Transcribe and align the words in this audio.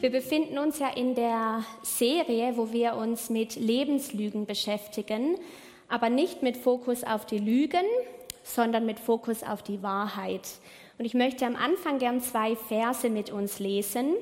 Wir 0.00 0.10
befinden 0.10 0.58
uns 0.58 0.78
ja 0.78 0.90
in 0.90 1.16
der 1.16 1.64
Serie, 1.82 2.56
wo 2.56 2.70
wir 2.70 2.94
uns 2.94 3.30
mit 3.30 3.56
Lebenslügen 3.56 4.46
beschäftigen, 4.46 5.34
aber 5.88 6.08
nicht 6.08 6.40
mit 6.40 6.56
Fokus 6.56 7.02
auf 7.02 7.26
die 7.26 7.38
Lügen, 7.38 7.84
sondern 8.44 8.86
mit 8.86 9.00
Fokus 9.00 9.42
auf 9.42 9.64
die 9.64 9.82
Wahrheit. 9.82 10.48
Und 10.98 11.04
ich 11.04 11.14
möchte 11.14 11.44
am 11.46 11.56
Anfang 11.56 11.98
gern 11.98 12.20
zwei 12.20 12.54
Verse 12.54 13.10
mit 13.10 13.30
uns 13.30 13.58
lesen. 13.58 14.14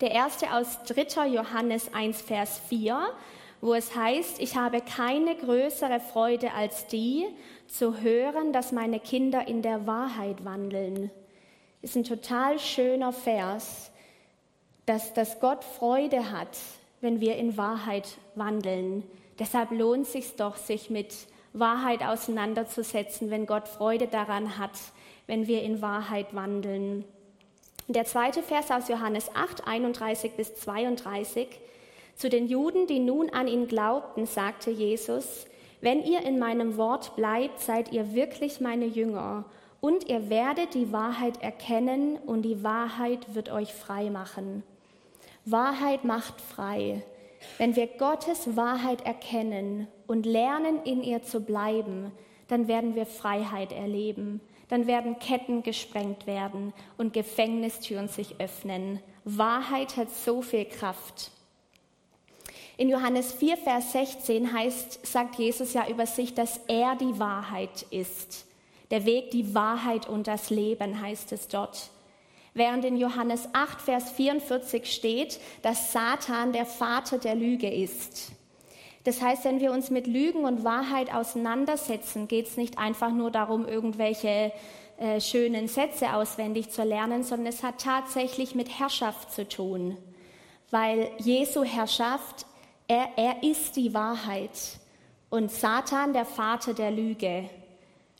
Der 0.00 0.10
erste 0.10 0.52
aus 0.52 0.82
3. 0.88 1.28
Johannes 1.28 1.94
1, 1.94 2.20
Vers 2.20 2.60
4, 2.68 2.98
wo 3.60 3.74
es 3.74 3.94
heißt, 3.94 4.40
ich 4.40 4.56
habe 4.56 4.80
keine 4.80 5.36
größere 5.36 6.00
Freude 6.00 6.52
als 6.54 6.88
die, 6.88 7.24
zu 7.68 8.00
hören, 8.00 8.52
dass 8.52 8.72
meine 8.72 8.98
Kinder 8.98 9.46
in 9.46 9.62
der 9.62 9.86
Wahrheit 9.86 10.44
wandeln. 10.44 11.12
Ist 11.82 11.94
ein 11.94 12.02
total 12.02 12.58
schöner 12.58 13.12
Vers 13.12 13.92
dass, 14.88 15.12
dass 15.12 15.38
Gott 15.38 15.64
Freude 15.64 16.32
hat, 16.32 16.56
wenn 17.02 17.20
wir 17.20 17.36
in 17.36 17.58
Wahrheit 17.58 18.08
wandeln. 18.34 19.04
Deshalb 19.38 19.70
lohnt 19.70 20.06
es 20.06 20.12
sich 20.12 20.36
doch, 20.36 20.56
sich 20.56 20.88
mit 20.88 21.14
Wahrheit 21.52 22.02
auseinanderzusetzen, 22.02 23.30
wenn 23.30 23.44
Gott 23.44 23.68
Freude 23.68 24.06
daran 24.06 24.58
hat, 24.58 24.72
wenn 25.26 25.46
wir 25.46 25.62
in 25.62 25.82
Wahrheit 25.82 26.34
wandeln. 26.34 27.04
Der 27.86 28.06
zweite 28.06 28.42
Vers 28.42 28.70
aus 28.70 28.88
Johannes 28.88 29.30
8, 29.34 29.66
31 29.66 30.32
bis 30.32 30.54
32. 30.54 31.48
Zu 32.16 32.30
den 32.30 32.48
Juden, 32.48 32.86
die 32.86 32.98
nun 32.98 33.30
an 33.30 33.46
ihn 33.46 33.68
glaubten, 33.68 34.24
sagte 34.26 34.70
Jesus, 34.70 35.46
wenn 35.82 36.02
ihr 36.02 36.22
in 36.22 36.38
meinem 36.38 36.78
Wort 36.78 37.14
bleibt, 37.14 37.60
seid 37.60 37.92
ihr 37.92 38.14
wirklich 38.14 38.60
meine 38.60 38.86
Jünger 38.86 39.44
und 39.80 40.08
ihr 40.08 40.28
werdet 40.30 40.74
die 40.74 40.92
Wahrheit 40.92 41.42
erkennen 41.42 42.16
und 42.16 42.42
die 42.42 42.64
Wahrheit 42.64 43.34
wird 43.34 43.50
euch 43.50 43.72
frei 43.72 44.10
machen. 44.10 44.64
Wahrheit 45.50 46.04
macht 46.04 46.40
frei. 46.40 47.02
Wenn 47.56 47.76
wir 47.76 47.86
Gottes 47.86 48.56
Wahrheit 48.56 49.06
erkennen 49.06 49.88
und 50.06 50.26
lernen, 50.26 50.82
in 50.84 51.02
ihr 51.02 51.22
zu 51.22 51.40
bleiben, 51.40 52.12
dann 52.48 52.68
werden 52.68 52.94
wir 52.94 53.06
Freiheit 53.06 53.72
erleben. 53.72 54.40
Dann 54.68 54.86
werden 54.86 55.18
Ketten 55.18 55.62
gesprengt 55.62 56.26
werden 56.26 56.74
und 56.98 57.12
Gefängnistüren 57.12 58.08
sich 58.08 58.40
öffnen. 58.40 59.00
Wahrheit 59.24 59.96
hat 59.96 60.10
so 60.10 60.42
viel 60.42 60.66
Kraft. 60.66 61.30
In 62.76 62.88
Johannes 62.88 63.32
4, 63.32 63.56
Vers 63.56 63.92
16 63.92 64.52
heißt, 64.52 65.06
sagt 65.06 65.36
Jesus 65.36 65.72
ja 65.72 65.88
über 65.88 66.06
sich, 66.06 66.34
dass 66.34 66.60
er 66.68 66.96
die 66.96 67.18
Wahrheit 67.18 67.86
ist. 67.90 68.46
Der 68.90 69.04
Weg, 69.04 69.30
die 69.30 69.54
Wahrheit 69.54 70.08
und 70.08 70.26
das 70.26 70.50
Leben 70.50 71.00
heißt 71.00 71.32
es 71.32 71.48
dort 71.48 71.90
während 72.58 72.84
in 72.84 72.96
Johannes 72.96 73.48
8, 73.52 73.80
Vers 73.80 74.10
44 74.10 74.92
steht, 74.92 75.40
dass 75.62 75.92
Satan 75.92 76.52
der 76.52 76.66
Vater 76.66 77.18
der 77.18 77.34
Lüge 77.34 77.72
ist. 77.72 78.32
Das 79.04 79.22
heißt, 79.22 79.44
wenn 79.44 79.60
wir 79.60 79.72
uns 79.72 79.90
mit 79.90 80.06
Lügen 80.06 80.44
und 80.44 80.64
Wahrheit 80.64 81.14
auseinandersetzen, 81.14 82.28
geht 82.28 82.48
es 82.48 82.56
nicht 82.56 82.76
einfach 82.76 83.10
nur 83.10 83.30
darum, 83.30 83.66
irgendwelche 83.66 84.52
äh, 84.98 85.20
schönen 85.20 85.68
Sätze 85.68 86.12
auswendig 86.12 86.70
zu 86.70 86.82
lernen, 86.82 87.22
sondern 87.22 87.46
es 87.46 87.62
hat 87.62 87.80
tatsächlich 87.80 88.54
mit 88.54 88.78
Herrschaft 88.78 89.32
zu 89.32 89.48
tun. 89.48 89.96
Weil 90.70 91.08
Jesu 91.18 91.64
Herrschaft, 91.64 92.44
er, 92.88 93.08
er 93.16 93.42
ist 93.42 93.76
die 93.76 93.94
Wahrheit 93.94 94.50
und 95.30 95.50
Satan 95.50 96.12
der 96.12 96.24
Vater 96.24 96.74
der 96.74 96.90
Lüge. 96.90 97.48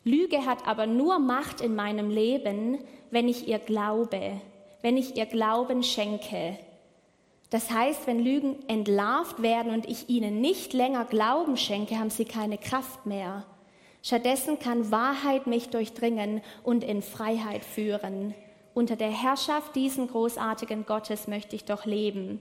Lüge 0.09 0.45
hat 0.45 0.67
aber 0.67 0.87
nur 0.87 1.19
Macht 1.19 1.61
in 1.61 1.75
meinem 1.75 2.09
Leben, 2.09 2.79
wenn 3.11 3.27
ich 3.27 3.47
ihr 3.47 3.59
glaube, 3.59 4.41
wenn 4.81 4.97
ich 4.97 5.15
ihr 5.17 5.25
Glauben 5.25 5.83
schenke. 5.83 6.57
Das 7.49 7.71
heißt, 7.71 8.07
wenn 8.07 8.23
Lügen 8.23 8.57
entlarvt 8.67 9.41
werden 9.41 9.71
und 9.73 9.87
ich 9.87 10.09
ihnen 10.09 10.41
nicht 10.41 10.73
länger 10.73 11.05
Glauben 11.05 11.57
schenke, 11.57 11.99
haben 11.99 12.09
sie 12.09 12.25
keine 12.25 12.57
Kraft 12.57 13.05
mehr. 13.05 13.45
Stattdessen 14.01 14.59
kann 14.59 14.91
Wahrheit 14.91 15.47
mich 15.47 15.69
durchdringen 15.69 16.41
und 16.63 16.83
in 16.83 17.01
Freiheit 17.01 17.65
führen. 17.65 18.33
Unter 18.73 18.95
der 18.95 19.11
Herrschaft 19.11 19.75
diesen 19.75 20.07
großartigen 20.07 20.85
Gottes 20.85 21.27
möchte 21.27 21.55
ich 21.55 21.65
doch 21.65 21.85
leben. 21.85 22.39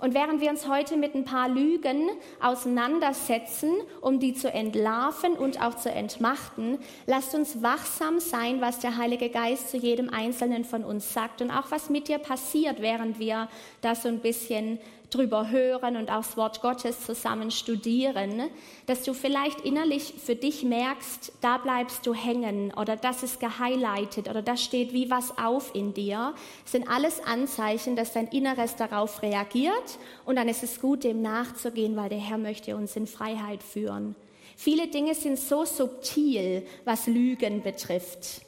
Und 0.00 0.14
während 0.14 0.40
wir 0.40 0.50
uns 0.50 0.66
heute 0.66 0.96
mit 0.96 1.14
ein 1.14 1.24
paar 1.24 1.48
Lügen 1.48 2.08
auseinandersetzen, 2.40 3.70
um 4.00 4.18
die 4.18 4.34
zu 4.34 4.50
entlarven 4.50 5.34
und 5.34 5.60
auch 5.62 5.74
zu 5.76 5.90
entmachten, 5.90 6.78
lasst 7.06 7.34
uns 7.34 7.62
wachsam 7.62 8.18
sein, 8.18 8.60
was 8.62 8.78
der 8.78 8.96
Heilige 8.96 9.28
Geist 9.28 9.70
zu 9.70 9.76
jedem 9.76 10.08
Einzelnen 10.08 10.64
von 10.64 10.84
uns 10.84 11.12
sagt 11.12 11.42
und 11.42 11.50
auch 11.50 11.70
was 11.70 11.90
mit 11.90 12.08
dir 12.08 12.18
passiert, 12.18 12.80
während 12.80 13.18
wir 13.18 13.48
das 13.82 14.02
so 14.02 14.08
ein 14.08 14.20
bisschen 14.20 14.78
drüber 15.10 15.50
hören 15.50 15.96
und 15.96 16.10
auch 16.10 16.24
das 16.24 16.36
Wort 16.36 16.62
Gottes 16.62 17.04
zusammen 17.04 17.50
studieren, 17.50 18.50
dass 18.86 19.02
du 19.02 19.14
vielleicht 19.14 19.60
innerlich 19.62 20.14
für 20.24 20.36
dich 20.36 20.62
merkst, 20.62 21.32
da 21.40 21.58
bleibst 21.58 22.06
du 22.06 22.14
hängen 22.14 22.72
oder 22.74 22.96
das 22.96 23.22
ist 23.22 23.40
gehighlightet 23.40 24.28
oder 24.28 24.42
das 24.42 24.62
steht 24.62 24.92
wie 24.92 25.10
was 25.10 25.36
auf 25.38 25.74
in 25.74 25.94
dir. 25.94 26.34
Sind 26.64 26.88
alles 26.88 27.22
Anzeichen, 27.24 27.96
dass 27.96 28.12
dein 28.12 28.28
Inneres 28.28 28.76
darauf 28.76 29.22
reagiert 29.22 29.98
und 30.24 30.36
dann 30.36 30.48
ist 30.48 30.62
es 30.62 30.80
gut, 30.80 31.04
dem 31.04 31.22
nachzugehen, 31.22 31.96
weil 31.96 32.08
der 32.08 32.18
Herr 32.18 32.38
möchte 32.38 32.76
uns 32.76 32.96
in 32.96 33.06
Freiheit 33.06 33.62
führen. 33.62 34.14
Viele 34.56 34.88
Dinge 34.88 35.14
sind 35.14 35.38
so 35.38 35.64
subtil, 35.64 36.66
was 36.84 37.06
Lügen 37.06 37.62
betrifft. 37.62 38.42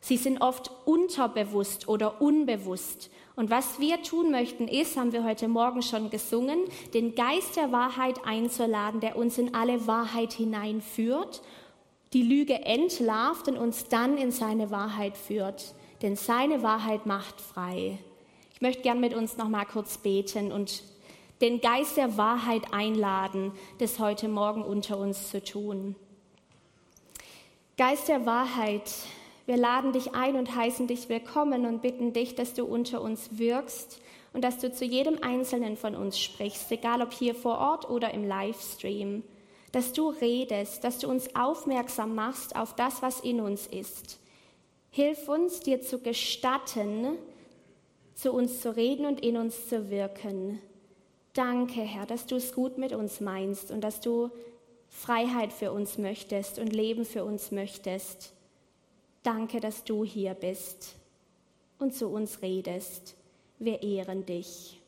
Sie 0.00 0.16
sind 0.16 0.40
oft 0.40 0.70
unterbewusst 0.84 1.86
oder 1.88 2.20
unbewusst. 2.20 3.08
Und 3.34 3.50
was 3.50 3.80
wir 3.80 4.02
tun 4.02 4.30
möchten, 4.30 4.68
ist, 4.68 4.96
haben 4.96 5.12
wir 5.12 5.24
heute 5.24 5.48
Morgen 5.48 5.82
schon 5.82 6.10
gesungen, 6.10 6.58
den 6.92 7.14
Geist 7.14 7.56
der 7.56 7.72
Wahrheit 7.72 8.26
einzuladen, 8.26 9.00
der 9.00 9.16
uns 9.16 9.38
in 9.38 9.54
alle 9.54 9.86
Wahrheit 9.86 10.34
hineinführt, 10.34 11.42
die 12.12 12.22
Lüge 12.22 12.62
entlarvt 12.64 13.48
und 13.48 13.56
uns 13.56 13.88
dann 13.88 14.18
in 14.18 14.30
seine 14.30 14.70
Wahrheit 14.70 15.16
führt. 15.16 15.74
Denn 16.02 16.16
seine 16.16 16.62
Wahrheit 16.62 17.06
macht 17.06 17.40
frei. 17.40 17.98
Ich 18.54 18.60
möchte 18.60 18.82
gern 18.82 19.00
mit 19.00 19.14
uns 19.14 19.38
noch 19.38 19.48
mal 19.48 19.64
kurz 19.64 19.98
beten 19.98 20.52
und 20.52 20.82
den 21.40 21.60
Geist 21.60 21.96
der 21.96 22.16
Wahrheit 22.16 22.72
einladen, 22.72 23.52
das 23.78 23.98
heute 23.98 24.28
Morgen 24.28 24.62
unter 24.62 24.98
uns 24.98 25.30
zu 25.30 25.42
tun. 25.42 25.96
Geist 27.78 28.08
der 28.08 28.26
Wahrheit, 28.26 28.92
wir 29.52 29.58
laden 29.58 29.92
dich 29.92 30.14
ein 30.14 30.36
und 30.36 30.56
heißen 30.56 30.86
dich 30.86 31.10
willkommen 31.10 31.66
und 31.66 31.82
bitten 31.82 32.14
dich, 32.14 32.34
dass 32.34 32.54
du 32.54 32.64
unter 32.64 33.02
uns 33.02 33.36
wirkst 33.36 34.00
und 34.32 34.42
dass 34.42 34.56
du 34.56 34.72
zu 34.72 34.86
jedem 34.86 35.22
Einzelnen 35.22 35.76
von 35.76 35.94
uns 35.94 36.18
sprichst, 36.18 36.72
egal 36.72 37.02
ob 37.02 37.12
hier 37.12 37.34
vor 37.34 37.58
Ort 37.58 37.90
oder 37.90 38.14
im 38.14 38.26
Livestream, 38.26 39.22
dass 39.70 39.92
du 39.92 40.08
redest, 40.08 40.84
dass 40.84 41.00
du 41.00 41.06
uns 41.06 41.36
aufmerksam 41.36 42.14
machst 42.14 42.56
auf 42.56 42.74
das, 42.76 43.02
was 43.02 43.20
in 43.20 43.42
uns 43.42 43.66
ist. 43.66 44.20
Hilf 44.90 45.28
uns, 45.28 45.60
dir 45.60 45.82
zu 45.82 45.98
gestatten, 45.98 47.18
zu 48.14 48.32
uns 48.32 48.62
zu 48.62 48.74
reden 48.74 49.04
und 49.04 49.20
in 49.20 49.36
uns 49.36 49.68
zu 49.68 49.90
wirken. 49.90 50.62
Danke, 51.34 51.82
Herr, 51.82 52.06
dass 52.06 52.24
du 52.24 52.36
es 52.36 52.54
gut 52.54 52.78
mit 52.78 52.94
uns 52.94 53.20
meinst 53.20 53.70
und 53.70 53.82
dass 53.82 54.00
du 54.00 54.30
Freiheit 54.88 55.52
für 55.52 55.72
uns 55.72 55.98
möchtest 55.98 56.58
und 56.58 56.72
Leben 56.72 57.04
für 57.04 57.26
uns 57.26 57.50
möchtest. 57.50 58.32
Danke, 59.22 59.60
dass 59.60 59.84
du 59.84 60.04
hier 60.04 60.34
bist 60.34 60.96
und 61.78 61.94
zu 61.94 62.08
uns 62.08 62.42
redest. 62.42 63.14
Wir 63.58 63.82
ehren 63.82 64.26
dich. 64.26 64.80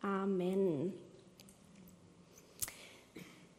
Amen. 0.00 0.92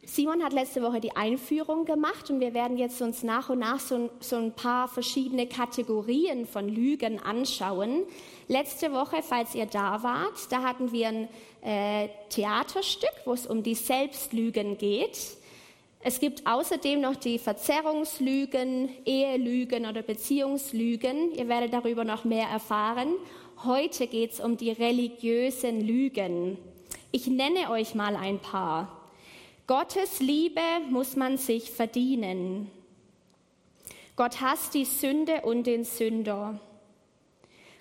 Simon 0.06 0.44
hat 0.44 0.52
letzte 0.52 0.82
Woche 0.82 1.00
die 1.00 1.16
Einführung 1.16 1.84
gemacht 1.86 2.30
und 2.30 2.38
wir 2.38 2.54
werden 2.54 2.76
jetzt 2.76 3.02
uns 3.02 3.22
nach 3.22 3.48
und 3.48 3.58
nach 3.58 3.80
so, 3.80 4.10
so, 4.20 4.36
ein 4.36 4.52
paar 4.52 4.86
verschiedene 4.86 5.46
Kategorien 5.46 6.46
von 6.46 6.68
Lügen 6.68 7.18
anschauen. 7.18 8.04
Letzte 8.46 8.92
Woche, 8.92 9.22
falls 9.22 9.54
ihr 9.54 9.66
da 9.66 10.02
wart, 10.02 10.50
da 10.50 10.62
hatten 10.62 10.92
wir 10.92 11.08
ein 11.08 11.28
äh, 11.62 12.08
Theaterstück, 12.28 13.14
wo 13.24 13.32
es 13.32 13.46
um 13.46 13.62
die 13.62 13.74
Selbstlügen 13.74 14.78
geht. 14.78 15.36
Es 16.06 16.20
gibt 16.20 16.46
außerdem 16.46 17.00
noch 17.00 17.16
die 17.16 17.38
Verzerrungslügen, 17.38 18.90
Ehelügen 19.06 19.86
oder 19.86 20.02
Beziehungslügen. 20.02 21.32
Ihr 21.32 21.48
werdet 21.48 21.72
darüber 21.72 22.04
noch 22.04 22.24
mehr 22.24 22.46
erfahren. 22.46 23.14
Heute 23.64 24.06
geht 24.06 24.32
es 24.32 24.40
um 24.40 24.58
die 24.58 24.70
religiösen 24.70 25.80
Lügen. 25.80 26.58
Ich 27.10 27.26
nenne 27.26 27.70
euch 27.70 27.94
mal 27.94 28.16
ein 28.16 28.38
paar. 28.38 29.00
Gottes 29.66 30.20
Liebe 30.20 30.60
muss 30.90 31.16
man 31.16 31.38
sich 31.38 31.70
verdienen. 31.70 32.70
Gott 34.14 34.42
hasst 34.42 34.74
die 34.74 34.84
Sünde 34.84 35.40
und 35.40 35.66
den 35.66 35.84
Sünder. 35.84 36.60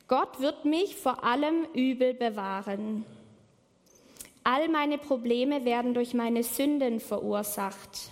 Gott 0.08 0.40
wird 0.40 0.64
mich 0.64 0.96
vor 0.96 1.26
allem 1.26 1.66
Übel 1.74 2.14
bewahren. 2.14 3.04
All 4.44 4.68
meine 4.68 4.98
Probleme 4.98 5.64
werden 5.64 5.94
durch 5.94 6.14
meine 6.14 6.44
Sünden 6.44 7.00
verursacht. 7.00 8.12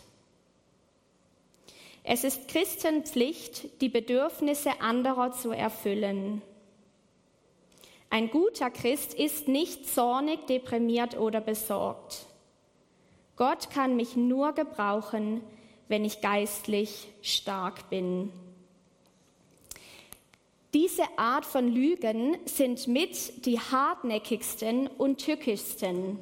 Es 2.03 2.23
ist 2.23 2.47
Christenpflicht, 2.47 3.81
die 3.81 3.89
Bedürfnisse 3.89 4.81
anderer 4.81 5.33
zu 5.33 5.51
erfüllen. 5.51 6.41
Ein 8.09 8.29
guter 8.29 8.69
Christ 8.69 9.13
ist 9.13 9.47
nicht 9.47 9.87
zornig, 9.87 10.45
deprimiert 10.47 11.17
oder 11.17 11.41
besorgt. 11.41 12.25
Gott 13.35 13.69
kann 13.69 13.95
mich 13.95 14.15
nur 14.15 14.53
gebrauchen, 14.53 15.41
wenn 15.87 16.05
ich 16.05 16.21
geistlich 16.21 17.07
stark 17.21 17.89
bin. 17.89 18.31
Diese 20.73 21.03
Art 21.17 21.45
von 21.45 21.67
Lügen 21.67 22.37
sind 22.45 22.87
mit 22.87 23.45
die 23.45 23.59
hartnäckigsten 23.59 24.87
und 24.87 25.17
tückischsten. 25.17 26.19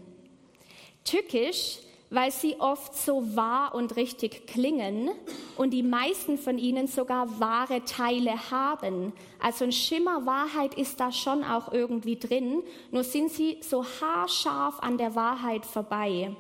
Tückisch 1.03 1.79
weil 2.09 2.31
sie 2.31 2.59
oft 2.59 2.95
so 2.95 3.35
wahr 3.35 3.75
und 3.75 3.95
richtig 3.95 4.47
klingen 4.47 5.11
und 5.57 5.71
die 5.71 5.83
meisten 5.83 6.37
von 6.37 6.57
ihnen 6.57 6.87
sogar 6.87 7.39
wahre 7.39 7.83
Teile 7.83 8.51
haben. 8.51 9.13
Also 9.39 9.65
ein 9.65 9.71
Schimmer 9.71 10.25
Wahrheit 10.25 10.73
ist 10.73 10.99
da 10.99 11.11
schon 11.11 11.43
auch 11.43 11.71
irgendwie 11.71 12.17
drin, 12.17 12.63
nur 12.91 13.03
sind 13.03 13.31
sie 13.31 13.59
so 13.61 13.85
haarscharf 13.85 14.79
an 14.79 14.97
der 14.97 15.15
Wahrheit 15.15 15.65
vorbei. 15.65 16.35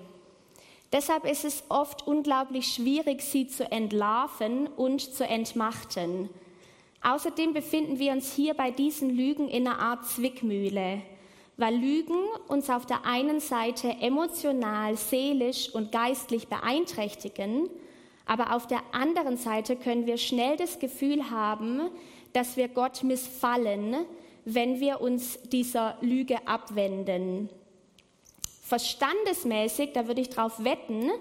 Deshalb 0.91 1.25
ist 1.25 1.45
es 1.45 1.63
oft 1.69 2.07
unglaublich 2.07 2.73
schwierig, 2.73 3.21
sie 3.21 3.47
zu 3.47 3.71
entlarven 3.71 4.65
und 4.65 5.01
zu 5.01 5.23
entmachten. 5.23 6.29
Außerdem 7.01 7.53
befinden 7.53 7.99
wir 7.99 8.11
uns 8.11 8.33
hier 8.33 8.53
bei 8.53 8.71
diesen 8.71 9.09
Lügen 9.09 9.47
in 9.47 9.67
einer 9.67 9.79
Art 9.79 10.05
Zwickmühle 10.05 11.01
weil 11.59 11.75
Lügen 11.75 12.15
uns 12.47 12.69
auf 12.69 12.85
der 12.85 13.05
einen 13.05 13.41
Seite 13.41 13.89
emotional, 13.99 14.95
seelisch 14.95 15.69
und 15.69 15.91
geistlich 15.91 16.47
beeinträchtigen, 16.47 17.69
aber 18.25 18.55
auf 18.55 18.65
der 18.65 18.81
anderen 18.93 19.35
Seite 19.35 19.75
können 19.75 20.05
wir 20.05 20.17
schnell 20.17 20.55
das 20.55 20.79
Gefühl 20.79 21.29
haben, 21.29 21.89
dass 22.31 22.55
wir 22.55 22.69
Gott 22.69 23.03
missfallen, 23.03 24.05
wenn 24.45 24.79
wir 24.79 25.01
uns 25.01 25.37
dieser 25.49 25.97
Lüge 25.99 26.47
abwenden. 26.47 27.49
Verstandesmäßig, 28.63 29.91
da 29.93 30.07
würde 30.07 30.21
ich 30.21 30.29
darauf 30.29 30.63
wetten, 30.63 31.11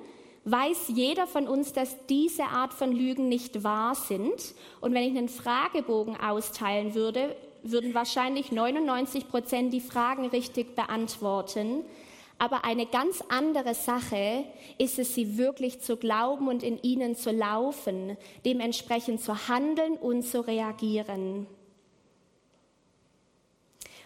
weiß 0.51 0.89
jeder 0.89 1.27
von 1.27 1.49
uns, 1.49 1.73
dass 1.73 1.97
diese 2.07 2.45
Art 2.45 2.73
von 2.73 2.93
Lügen 2.93 3.29
nicht 3.29 3.65
wahr 3.65 3.95
sind. 3.95 4.55
Und 4.81 4.95
wenn 4.95 5.03
ich 5.03 5.17
einen 5.17 5.29
Fragebogen 5.29 6.17
austeilen 6.17 6.95
würde, 6.95 7.37
würden 7.63 7.95
wahrscheinlich 7.95 8.53
99 8.53 9.29
Prozent 9.29 9.73
die 9.73 9.81
Fragen 9.81 10.27
richtig 10.27 10.77
beantworten. 10.77 11.85
Aber 12.39 12.65
eine 12.65 12.87
ganz 12.87 13.23
andere 13.29 13.75
Sache 13.75 14.45
ist 14.79 14.99
es, 14.99 15.15
sie 15.15 15.39
wirklich 15.39 15.81
zu 15.81 15.97
glauben 15.97 16.47
und 16.47 16.63
in 16.63 16.81
ihnen 16.83 17.17
zu 17.17 17.33
laufen, 17.33 18.17
dementsprechend 18.45 19.21
zu 19.21 19.49
handeln 19.49 19.95
und 19.95 20.23
zu 20.23 20.47
reagieren. 20.47 21.49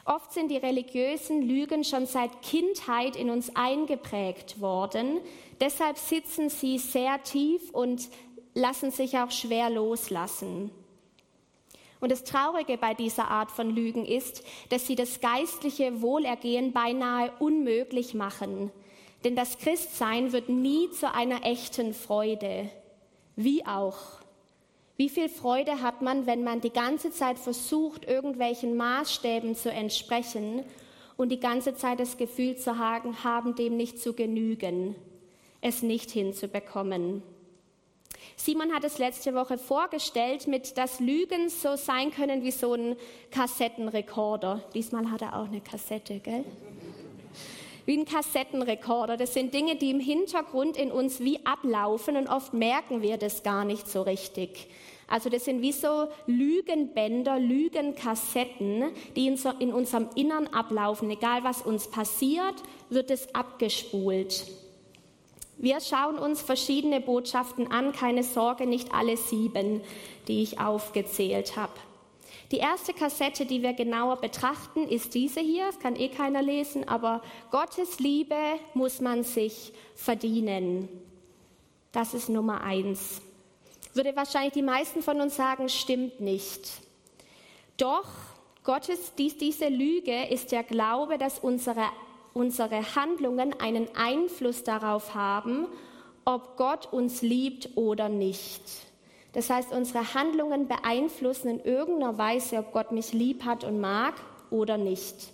Oft 0.04 0.32
sind 0.32 0.50
die 0.50 0.56
religiösen 0.56 1.42
Lügen 1.42 1.84
schon 1.84 2.06
seit 2.06 2.42
Kindheit 2.42 3.14
in 3.14 3.30
uns 3.30 3.54
eingeprägt 3.54 4.60
worden. 4.60 5.20
Deshalb 5.60 5.96
sitzen 5.96 6.48
sie 6.48 6.78
sehr 6.78 7.22
tief 7.22 7.70
und 7.70 8.08
lassen 8.54 8.90
sich 8.90 9.16
auch 9.18 9.30
schwer 9.30 9.70
loslassen. 9.70 10.70
Und 12.00 12.10
das 12.10 12.24
Traurige 12.24 12.78
bei 12.78 12.94
dieser 12.94 13.28
Art 13.28 13.52
von 13.52 13.70
Lügen 13.70 14.04
ist, 14.04 14.42
dass 14.70 14.88
sie 14.88 14.96
das 14.96 15.20
geistliche 15.20 16.02
Wohlergehen 16.02 16.72
beinahe 16.72 17.30
unmöglich 17.38 18.12
machen. 18.12 18.72
Denn 19.22 19.36
das 19.36 19.56
Christsein 19.58 20.32
wird 20.32 20.48
nie 20.48 20.90
zu 20.90 21.14
einer 21.14 21.44
echten 21.44 21.94
Freude. 21.94 22.68
Wie 23.36 23.64
auch. 23.64 24.21
Wie 24.96 25.08
viel 25.08 25.28
Freude 25.28 25.80
hat 25.80 26.02
man, 26.02 26.26
wenn 26.26 26.44
man 26.44 26.60
die 26.60 26.70
ganze 26.72 27.10
Zeit 27.10 27.38
versucht, 27.38 28.04
irgendwelchen 28.04 28.76
Maßstäben 28.76 29.54
zu 29.54 29.70
entsprechen 29.70 30.64
und 31.16 31.30
die 31.30 31.40
ganze 31.40 31.74
Zeit 31.74 31.98
das 31.98 32.16
Gefühl 32.16 32.56
zu 32.56 32.78
haben, 32.78 33.54
dem 33.54 33.76
nicht 33.76 33.98
zu 33.98 34.12
genügen, 34.12 34.94
es 35.60 35.82
nicht 35.82 36.10
hinzubekommen. 36.10 37.22
Simon 38.36 38.72
hat 38.72 38.84
es 38.84 38.98
letzte 38.98 39.34
Woche 39.34 39.58
vorgestellt, 39.58 40.46
mit 40.46 40.76
dass 40.76 41.00
Lügen 41.00 41.48
so 41.48 41.76
sein 41.76 42.10
können 42.10 42.42
wie 42.42 42.50
so 42.50 42.74
ein 42.74 42.96
Kassettenrekorder. 43.30 44.62
Diesmal 44.74 45.10
hat 45.10 45.22
er 45.22 45.38
auch 45.38 45.46
eine 45.46 45.60
Kassette, 45.60 46.18
gell? 46.20 46.44
Wie 47.84 47.98
ein 47.98 48.04
Kassettenrekorder. 48.04 49.16
Das 49.16 49.34
sind 49.34 49.52
Dinge, 49.52 49.76
die 49.76 49.90
im 49.90 50.00
Hintergrund 50.00 50.76
in 50.76 50.92
uns 50.92 51.20
wie 51.20 51.44
ablaufen 51.44 52.16
und 52.16 52.28
oft 52.28 52.54
merken 52.54 53.02
wir 53.02 53.16
das 53.16 53.42
gar 53.42 53.64
nicht 53.64 53.88
so 53.88 54.02
richtig. 54.02 54.68
Also 55.08 55.28
das 55.28 55.44
sind 55.44 55.60
wie 55.60 55.72
so 55.72 56.08
Lügenbänder, 56.26 57.38
Lügenkassetten, 57.38 58.84
die 59.14 59.26
in, 59.26 59.36
so 59.36 59.50
in 59.58 59.72
unserem 59.72 60.08
Innern 60.14 60.46
ablaufen. 60.46 61.10
Egal 61.10 61.44
was 61.44 61.60
uns 61.60 61.88
passiert, 61.88 62.54
wird 62.88 63.10
es 63.10 63.34
abgespult. 63.34 64.46
Wir 65.58 65.80
schauen 65.80 66.18
uns 66.18 66.40
verschiedene 66.40 67.00
Botschaften 67.00 67.70
an, 67.70 67.92
keine 67.92 68.22
Sorge, 68.22 68.66
nicht 68.66 68.94
alle 68.94 69.16
sieben, 69.16 69.82
die 70.28 70.42
ich 70.42 70.58
aufgezählt 70.58 71.56
habe. 71.56 71.74
Die 72.52 72.58
erste 72.58 72.92
Kassette, 72.92 73.46
die 73.46 73.62
wir 73.62 73.72
genauer 73.72 74.16
betrachten, 74.16 74.86
ist 74.86 75.14
diese 75.14 75.40
hier. 75.40 75.66
Das 75.66 75.80
kann 75.80 75.96
eh 75.96 76.08
keiner 76.08 76.42
lesen, 76.42 76.86
aber 76.86 77.22
Gottes 77.50 77.98
Liebe 77.98 78.36
muss 78.74 79.00
man 79.00 79.24
sich 79.24 79.72
verdienen. 79.96 80.88
Das 81.90 82.14
ist 82.14 82.28
Nummer 82.28 82.62
eins. 82.62 83.20
Würde 83.94 84.14
wahrscheinlich 84.14 84.52
die 84.52 84.62
meisten 84.62 85.02
von 85.02 85.20
uns 85.20 85.34
sagen, 85.36 85.68
stimmt 85.68 86.20
nicht. 86.20 86.70
Doch 87.78 88.06
Gottes, 88.64 89.14
dies, 89.16 89.36
diese 89.36 89.68
Lüge 89.68 90.26
ist 90.28 90.52
der 90.52 90.62
Glaube, 90.62 91.18
dass 91.18 91.38
unsere 91.40 91.88
unsere 92.34 92.94
Handlungen 92.94 93.54
einen 93.60 93.88
Einfluss 93.96 94.64
darauf 94.64 95.14
haben, 95.14 95.66
ob 96.24 96.56
Gott 96.56 96.92
uns 96.92 97.22
liebt 97.22 97.76
oder 97.76 98.08
nicht. 98.08 98.62
Das 99.32 99.48
heißt, 99.48 99.72
unsere 99.72 100.14
Handlungen 100.14 100.68
beeinflussen 100.68 101.48
in 101.48 101.60
irgendeiner 101.60 102.18
Weise, 102.18 102.58
ob 102.58 102.72
Gott 102.72 102.92
mich 102.92 103.12
lieb 103.12 103.44
hat 103.44 103.64
und 103.64 103.80
mag 103.80 104.14
oder 104.50 104.76
nicht. 104.76 105.32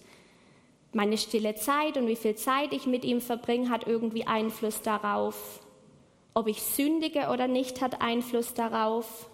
Meine 0.92 1.18
stille 1.18 1.54
Zeit 1.56 1.96
und 1.96 2.06
wie 2.06 2.16
viel 2.16 2.36
Zeit 2.36 2.72
ich 2.72 2.86
mit 2.86 3.04
ihm 3.04 3.20
verbringe, 3.20 3.70
hat 3.70 3.86
irgendwie 3.86 4.26
Einfluss 4.26 4.82
darauf. 4.82 5.60
Ob 6.32 6.46
ich 6.46 6.62
sündige 6.62 7.28
oder 7.32 7.48
nicht, 7.48 7.80
hat 7.80 8.00
Einfluss 8.00 8.54
darauf. 8.54 9.28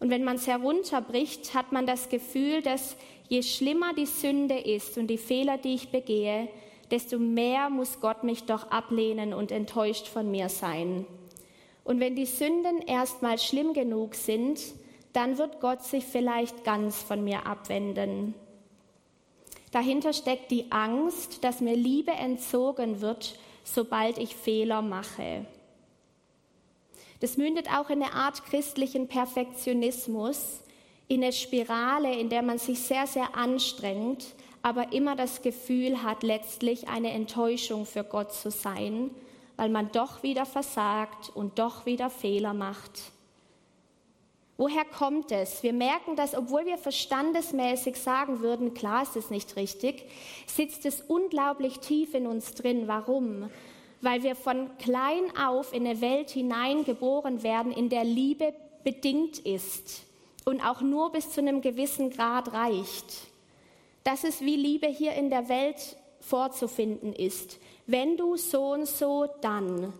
Und 0.00 0.10
wenn 0.10 0.24
man 0.24 0.36
es 0.36 0.48
herunterbricht, 0.48 1.54
hat 1.54 1.70
man 1.70 1.86
das 1.86 2.08
Gefühl, 2.08 2.60
dass 2.60 2.96
je 3.28 3.42
schlimmer 3.42 3.94
die 3.94 4.06
Sünde 4.06 4.58
ist 4.58 4.98
und 4.98 5.06
die 5.06 5.18
Fehler, 5.18 5.58
die 5.58 5.74
ich 5.74 5.90
begehe, 5.90 6.48
desto 6.90 7.18
mehr 7.18 7.70
muss 7.70 8.00
Gott 8.00 8.24
mich 8.24 8.44
doch 8.44 8.70
ablehnen 8.70 9.32
und 9.32 9.52
enttäuscht 9.52 10.08
von 10.08 10.30
mir 10.30 10.48
sein. 10.48 11.06
Und 11.84 12.00
wenn 12.00 12.14
die 12.14 12.26
Sünden 12.26 12.80
erstmal 12.82 13.38
schlimm 13.38 13.72
genug 13.72 14.14
sind, 14.14 14.60
dann 15.12 15.38
wird 15.38 15.60
Gott 15.60 15.82
sich 15.82 16.04
vielleicht 16.04 16.64
ganz 16.64 17.02
von 17.02 17.22
mir 17.24 17.46
abwenden. 17.46 18.34
Dahinter 19.72 20.12
steckt 20.12 20.50
die 20.50 20.70
Angst, 20.70 21.44
dass 21.44 21.60
mir 21.60 21.74
Liebe 21.74 22.12
entzogen 22.12 23.00
wird, 23.00 23.38
sobald 23.64 24.18
ich 24.18 24.36
Fehler 24.36 24.82
mache. 24.82 25.46
Das 27.20 27.36
mündet 27.36 27.68
auch 27.72 27.88
in 27.88 28.02
eine 28.02 28.12
Art 28.12 28.44
christlichen 28.44 29.08
Perfektionismus, 29.08 30.60
in 31.08 31.22
eine 31.22 31.32
Spirale, 31.32 32.14
in 32.16 32.28
der 32.28 32.42
man 32.42 32.58
sich 32.58 32.80
sehr, 32.80 33.06
sehr 33.06 33.36
anstrengt, 33.36 34.34
aber 34.62 34.92
immer 34.92 35.16
das 35.16 35.42
Gefühl 35.42 36.02
hat, 36.02 36.22
letztlich 36.22 36.88
eine 36.88 37.10
Enttäuschung 37.10 37.86
für 37.86 38.04
Gott 38.04 38.32
zu 38.32 38.50
sein, 38.50 39.10
weil 39.62 39.70
man 39.70 39.92
doch 39.92 40.24
wieder 40.24 40.44
versagt 40.44 41.30
und 41.36 41.60
doch 41.60 41.86
wieder 41.86 42.10
Fehler 42.10 42.52
macht. 42.52 43.12
Woher 44.56 44.84
kommt 44.84 45.30
es? 45.30 45.62
Wir 45.62 45.72
merken, 45.72 46.16
dass 46.16 46.34
obwohl 46.34 46.66
wir 46.66 46.78
verstandesmäßig 46.78 47.94
sagen 47.94 48.40
würden, 48.40 48.74
klar 48.74 49.04
ist 49.04 49.14
es 49.14 49.30
nicht 49.30 49.54
richtig, 49.54 50.02
sitzt 50.48 50.84
es 50.84 51.00
unglaublich 51.02 51.78
tief 51.78 52.12
in 52.14 52.26
uns 52.26 52.54
drin. 52.54 52.88
Warum? 52.88 53.50
Weil 54.00 54.24
wir 54.24 54.34
von 54.34 54.68
klein 54.78 55.32
auf 55.40 55.72
in 55.72 55.86
eine 55.86 56.00
Welt 56.00 56.30
hineingeboren 56.30 57.44
werden, 57.44 57.70
in 57.70 57.88
der 57.88 58.02
Liebe 58.02 58.54
bedingt 58.82 59.38
ist 59.38 60.02
und 60.44 60.60
auch 60.60 60.80
nur 60.80 61.12
bis 61.12 61.30
zu 61.30 61.40
einem 61.40 61.60
gewissen 61.60 62.10
Grad 62.10 62.52
reicht. 62.52 63.28
Das 64.02 64.24
ist, 64.24 64.40
wie 64.40 64.56
Liebe 64.56 64.88
hier 64.88 65.12
in 65.12 65.30
der 65.30 65.48
Welt 65.48 65.96
vorzufinden 66.18 67.12
ist. 67.12 67.60
Wenn 67.86 68.16
du 68.16 68.36
so 68.36 68.72
und 68.72 68.86
so, 68.86 69.26
dann. 69.40 69.92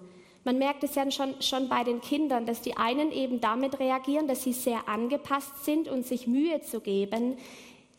Man 0.45 0.59
merkt 0.59 0.83
es 0.83 0.95
ja 0.95 1.09
schon, 1.11 1.41
schon 1.41 1.69
bei 1.69 1.85
den 1.85 2.01
Kindern, 2.01 2.47
dass 2.47 2.61
die 2.61 2.77
einen 2.77 3.13
eben 3.13 3.41
damit 3.41 3.79
reagieren, 3.79 4.27
dass 4.27 4.43
sie 4.43 4.53
sehr 4.53 4.89
angepasst 4.89 5.65
sind 5.65 5.89
und 5.89 6.07
sich 6.07 6.27
Mühe 6.27 6.61
zu 6.63 6.81
geben, 6.81 7.37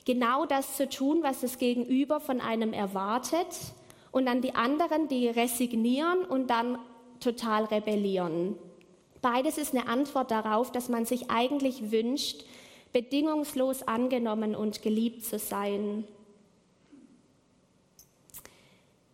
genau 0.06 0.46
das 0.46 0.76
zu 0.76 0.90
tun, 0.90 1.20
was 1.22 1.42
das 1.42 1.58
Gegenüber 1.58 2.20
von 2.20 2.42
einem 2.42 2.74
erwartet. 2.74 3.48
Und 4.12 4.26
dann 4.28 4.42
die 4.42 4.54
anderen, 4.54 5.08
die 5.08 5.28
resignieren 5.28 6.26
und 6.26 6.50
dann 6.50 6.78
total 7.20 7.66
rebellieren. 7.66 8.56
Beides 9.22 9.58
ist 9.58 9.74
eine 9.74 9.88
Antwort 9.88 10.32
darauf, 10.32 10.72
dass 10.72 10.90
man 10.90 11.06
sich 11.06 11.32
eigentlich 11.32 11.92
wünscht, 11.92 12.44
bedingungslos 12.92 13.84
angenommen 13.84 14.54
und 14.54 14.82
geliebt 14.82 15.26
zu 15.26 15.40
sein. 15.40 16.04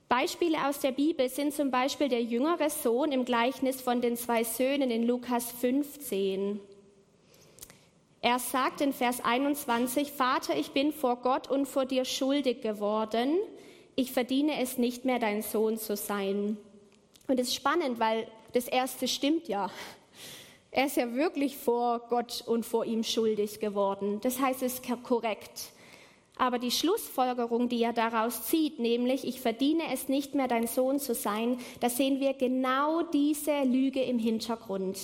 Beispiele 0.09 0.67
aus 0.67 0.79
der 0.79 0.91
Bibel 0.91 1.29
sind 1.29 1.53
zum 1.53 1.69
Beispiel 1.69 2.09
der 2.09 2.23
jüngere 2.23 2.71
Sohn 2.71 3.11
im 3.11 3.25
Gleichnis 3.25 3.79
von 3.79 4.01
den 4.01 4.17
zwei 4.17 4.43
Söhnen 4.43 4.89
in 4.89 5.05
Lukas 5.05 5.51
15. 5.51 6.59
Er 8.19 8.39
sagt 8.39 8.81
in 8.81 8.91
Vers 8.91 9.23
21, 9.23 10.11
Vater, 10.11 10.57
ich 10.57 10.71
bin 10.71 10.93
vor 10.93 11.17
Gott 11.17 11.47
und 11.47 11.67
vor 11.67 11.85
dir 11.85 12.05
schuldig 12.05 12.61
geworden. 12.61 13.35
Ich 13.95 14.11
verdiene 14.11 14.59
es 14.59 14.79
nicht 14.79 15.05
mehr, 15.05 15.19
dein 15.19 15.43
Sohn 15.43 15.77
zu 15.77 15.95
sein. 15.95 16.57
Und 17.27 17.39
es 17.39 17.49
ist 17.49 17.55
spannend, 17.55 17.99
weil 17.99 18.27
das 18.53 18.67
erste 18.67 19.07
stimmt 19.07 19.47
ja. 19.47 19.69
Er 20.71 20.87
ist 20.87 20.97
ja 20.97 21.13
wirklich 21.13 21.55
vor 21.55 21.99
Gott 22.09 22.43
und 22.47 22.65
vor 22.65 22.83
ihm 22.83 23.03
schuldig 23.03 23.59
geworden. 23.59 24.19
Das 24.21 24.39
heißt, 24.39 24.63
es 24.63 24.79
ist 24.79 25.03
korrekt. 25.03 25.71
Aber 26.39 26.57
die 26.57 26.71
Schlussfolgerung, 26.71 27.67
die 27.67 27.83
er 27.83 27.91
daraus 27.91 28.45
zieht, 28.45 28.79
nämlich 28.79 29.27
ich 29.27 29.41
verdiene 29.41 29.83
es 29.93 30.07
nicht 30.07 30.35
mehr, 30.35 30.47
dein 30.47 30.67
Sohn 30.67 30.97
zu 30.97 31.13
sein, 31.13 31.59
da 31.81 31.89
sehen 31.89 32.21
wir 32.21 32.33
genau 32.33 33.01
diese 33.01 33.63
Lüge 33.65 34.01
im 34.01 34.17
Hintergrund. 34.19 34.97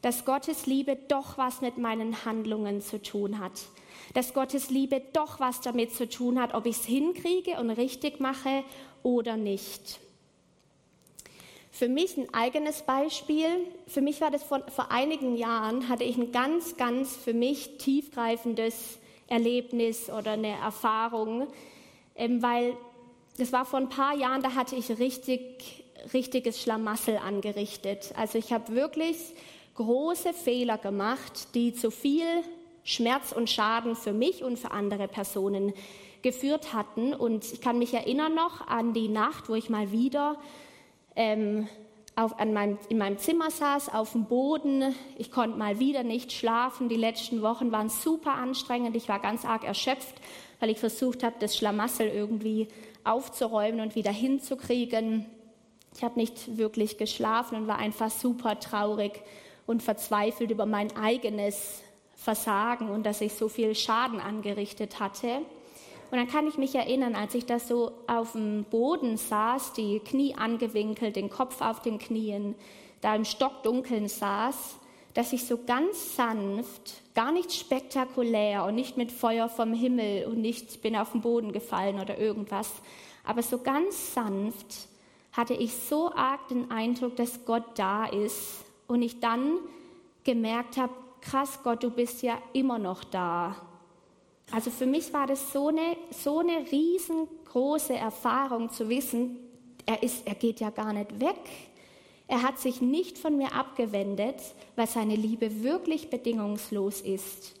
Dass 0.00 0.24
Gottes 0.24 0.66
Liebe 0.66 0.96
doch 1.08 1.38
was 1.38 1.60
mit 1.60 1.76
meinen 1.76 2.24
Handlungen 2.24 2.82
zu 2.82 3.02
tun 3.02 3.40
hat. 3.40 3.64
Dass 4.14 4.32
Gottes 4.32 4.70
Liebe 4.70 5.02
doch 5.12 5.40
was 5.40 5.60
damit 5.60 5.92
zu 5.92 6.08
tun 6.08 6.40
hat, 6.40 6.54
ob 6.54 6.66
ich 6.66 6.76
es 6.76 6.84
hinkriege 6.84 7.58
und 7.58 7.70
richtig 7.70 8.20
mache 8.20 8.62
oder 9.02 9.36
nicht. 9.36 9.98
Für 11.72 11.88
mich 11.88 12.16
ein 12.16 12.32
eigenes 12.32 12.82
Beispiel. 12.82 13.48
Für 13.88 14.02
mich 14.02 14.20
war 14.20 14.30
das 14.30 14.44
vor, 14.44 14.62
vor 14.68 14.92
einigen 14.92 15.36
Jahren, 15.36 15.88
hatte 15.88 16.04
ich 16.04 16.16
ein 16.16 16.30
ganz, 16.30 16.76
ganz 16.76 17.16
für 17.16 17.34
mich 17.34 17.76
tiefgreifendes 17.78 18.98
Erlebnis 19.28 20.10
oder 20.10 20.32
eine 20.32 20.56
Erfahrung, 20.56 21.48
ähm, 22.14 22.42
weil 22.42 22.76
das 23.38 23.52
war 23.52 23.64
vor 23.64 23.80
ein 23.80 23.88
paar 23.88 24.16
Jahren, 24.16 24.42
da 24.42 24.54
hatte 24.54 24.76
ich 24.76 24.88
richtig, 24.98 25.84
richtiges 26.14 26.60
Schlamassel 26.62 27.18
angerichtet. 27.18 28.14
Also 28.16 28.38
ich 28.38 28.52
habe 28.52 28.74
wirklich 28.74 29.16
große 29.74 30.32
Fehler 30.32 30.78
gemacht, 30.78 31.54
die 31.54 31.74
zu 31.74 31.90
viel 31.90 32.26
Schmerz 32.82 33.32
und 33.32 33.50
Schaden 33.50 33.96
für 33.96 34.12
mich 34.12 34.42
und 34.42 34.58
für 34.58 34.70
andere 34.70 35.08
Personen 35.08 35.74
geführt 36.22 36.72
hatten. 36.72 37.12
Und 37.12 37.52
ich 37.52 37.60
kann 37.60 37.78
mich 37.78 37.92
erinnern 37.92 38.34
noch 38.34 38.66
an 38.66 38.94
die 38.94 39.08
Nacht, 39.08 39.48
wo 39.48 39.54
ich 39.54 39.68
mal 39.68 39.92
wieder 39.92 40.36
ähm, 41.14 41.68
auf, 42.16 42.40
an 42.40 42.54
meinem, 42.54 42.78
in 42.88 42.96
meinem 42.96 43.18
Zimmer 43.18 43.50
saß, 43.50 43.90
auf 43.90 44.12
dem 44.12 44.24
Boden. 44.24 44.94
Ich 45.18 45.30
konnte 45.30 45.58
mal 45.58 45.78
wieder 45.78 46.02
nicht 46.02 46.32
schlafen. 46.32 46.88
Die 46.88 46.96
letzten 46.96 47.42
Wochen 47.42 47.70
waren 47.72 47.90
super 47.90 48.32
anstrengend. 48.32 48.96
Ich 48.96 49.08
war 49.08 49.20
ganz 49.20 49.44
arg 49.44 49.64
erschöpft, 49.64 50.14
weil 50.58 50.70
ich 50.70 50.78
versucht 50.78 51.22
habe, 51.22 51.36
das 51.38 51.56
Schlamassel 51.56 52.08
irgendwie 52.08 52.68
aufzuräumen 53.04 53.80
und 53.80 53.94
wieder 53.94 54.10
hinzukriegen. 54.10 55.26
Ich 55.94 56.02
habe 56.02 56.18
nicht 56.18 56.56
wirklich 56.56 56.96
geschlafen 56.96 57.56
und 57.56 57.66
war 57.68 57.78
einfach 57.78 58.10
super 58.10 58.58
traurig 58.60 59.22
und 59.66 59.82
verzweifelt 59.82 60.50
über 60.50 60.64
mein 60.64 60.96
eigenes 60.96 61.82
Versagen 62.14 62.88
und 62.88 63.04
dass 63.04 63.20
ich 63.20 63.34
so 63.34 63.48
viel 63.48 63.74
Schaden 63.74 64.20
angerichtet 64.20 65.00
hatte. 65.00 65.42
Und 66.10 66.18
dann 66.18 66.28
kann 66.28 66.46
ich 66.46 66.56
mich 66.56 66.74
erinnern, 66.74 67.14
als 67.14 67.34
ich 67.34 67.46
da 67.46 67.58
so 67.58 67.92
auf 68.06 68.32
dem 68.32 68.64
Boden 68.64 69.16
saß, 69.16 69.72
die 69.72 69.98
Knie 70.00 70.34
angewinkelt, 70.34 71.16
den 71.16 71.30
Kopf 71.30 71.60
auf 71.60 71.82
den 71.82 71.98
Knien, 71.98 72.54
da 73.00 73.14
im 73.14 73.24
Stockdunkeln 73.24 74.08
saß, 74.08 74.76
dass 75.14 75.32
ich 75.32 75.44
so 75.44 75.58
ganz 75.66 76.14
sanft, 76.14 77.02
gar 77.14 77.32
nicht 77.32 77.52
spektakulär 77.52 78.64
und 78.64 78.74
nicht 78.74 78.96
mit 78.96 79.10
Feuer 79.10 79.48
vom 79.48 79.72
Himmel 79.72 80.26
und 80.26 80.40
nicht 80.40 80.82
bin 80.82 80.94
auf 80.94 81.12
den 81.12 81.22
Boden 81.22 81.52
gefallen 81.52 81.98
oder 82.00 82.18
irgendwas, 82.18 82.70
aber 83.24 83.42
so 83.42 83.58
ganz 83.58 84.14
sanft 84.14 84.88
hatte 85.32 85.54
ich 85.54 85.74
so 85.74 86.12
arg 86.14 86.48
den 86.48 86.70
Eindruck, 86.70 87.16
dass 87.16 87.44
Gott 87.44 87.64
da 87.74 88.06
ist 88.06 88.64
und 88.86 89.02
ich 89.02 89.20
dann 89.20 89.58
gemerkt 90.24 90.76
habe, 90.76 90.92
krass 91.20 91.60
Gott, 91.62 91.82
du 91.82 91.90
bist 91.90 92.22
ja 92.22 92.38
immer 92.52 92.78
noch 92.78 93.04
da. 93.04 93.56
Also 94.52 94.70
für 94.70 94.86
mich 94.86 95.12
war 95.12 95.26
das 95.26 95.52
so 95.52 95.68
eine, 95.68 95.96
so 96.10 96.38
eine 96.38 96.70
riesengroße 96.70 97.94
Erfahrung 97.94 98.70
zu 98.70 98.88
wissen, 98.88 99.38
er, 99.86 100.02
ist, 100.02 100.26
er 100.26 100.34
geht 100.34 100.60
ja 100.60 100.70
gar 100.70 100.92
nicht 100.92 101.20
weg. 101.20 101.38
Er 102.28 102.42
hat 102.42 102.58
sich 102.58 102.80
nicht 102.80 103.18
von 103.18 103.36
mir 103.36 103.52
abgewendet, 103.52 104.36
weil 104.74 104.88
seine 104.88 105.14
Liebe 105.14 105.62
wirklich 105.62 106.10
bedingungslos 106.10 107.00
ist. 107.00 107.54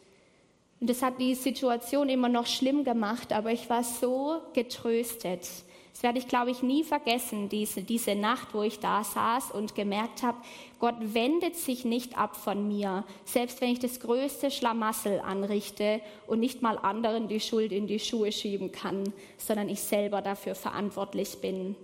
Und 0.80 0.90
das 0.90 1.02
hat 1.02 1.20
die 1.20 1.34
Situation 1.34 2.08
immer 2.08 2.28
noch 2.28 2.46
schlimm 2.46 2.84
gemacht, 2.84 3.32
aber 3.32 3.52
ich 3.52 3.70
war 3.70 3.84
so 3.84 4.40
getröstet. 4.52 5.48
Das 5.92 6.02
werde 6.02 6.18
ich, 6.18 6.28
glaube 6.28 6.50
ich, 6.50 6.62
nie 6.62 6.84
vergessen, 6.84 7.48
diese, 7.48 7.82
diese 7.82 8.14
Nacht, 8.14 8.52
wo 8.52 8.62
ich 8.62 8.80
da 8.80 9.02
saß 9.02 9.52
und 9.52 9.74
gemerkt 9.74 10.22
habe, 10.22 10.36
Gott 10.78 10.96
wendet 11.00 11.56
sich 11.56 11.84
nicht 11.84 12.18
ab 12.18 12.36
von 12.36 12.68
mir, 12.68 13.04
selbst 13.24 13.60
wenn 13.60 13.70
ich 13.70 13.78
das 13.78 14.00
größte 14.00 14.50
Schlamassel 14.50 15.20
anrichte 15.20 16.00
und 16.26 16.40
nicht 16.40 16.60
mal 16.60 16.76
anderen 16.78 17.28
die 17.28 17.40
Schuld 17.40 17.72
in 17.72 17.86
die 17.86 17.98
Schuhe 17.98 18.30
schieben 18.30 18.72
kann, 18.72 19.12
sondern 19.38 19.68
ich 19.68 19.80
selber 19.80 20.20
dafür 20.20 20.54
verantwortlich 20.54 21.38
bin. 21.40 21.76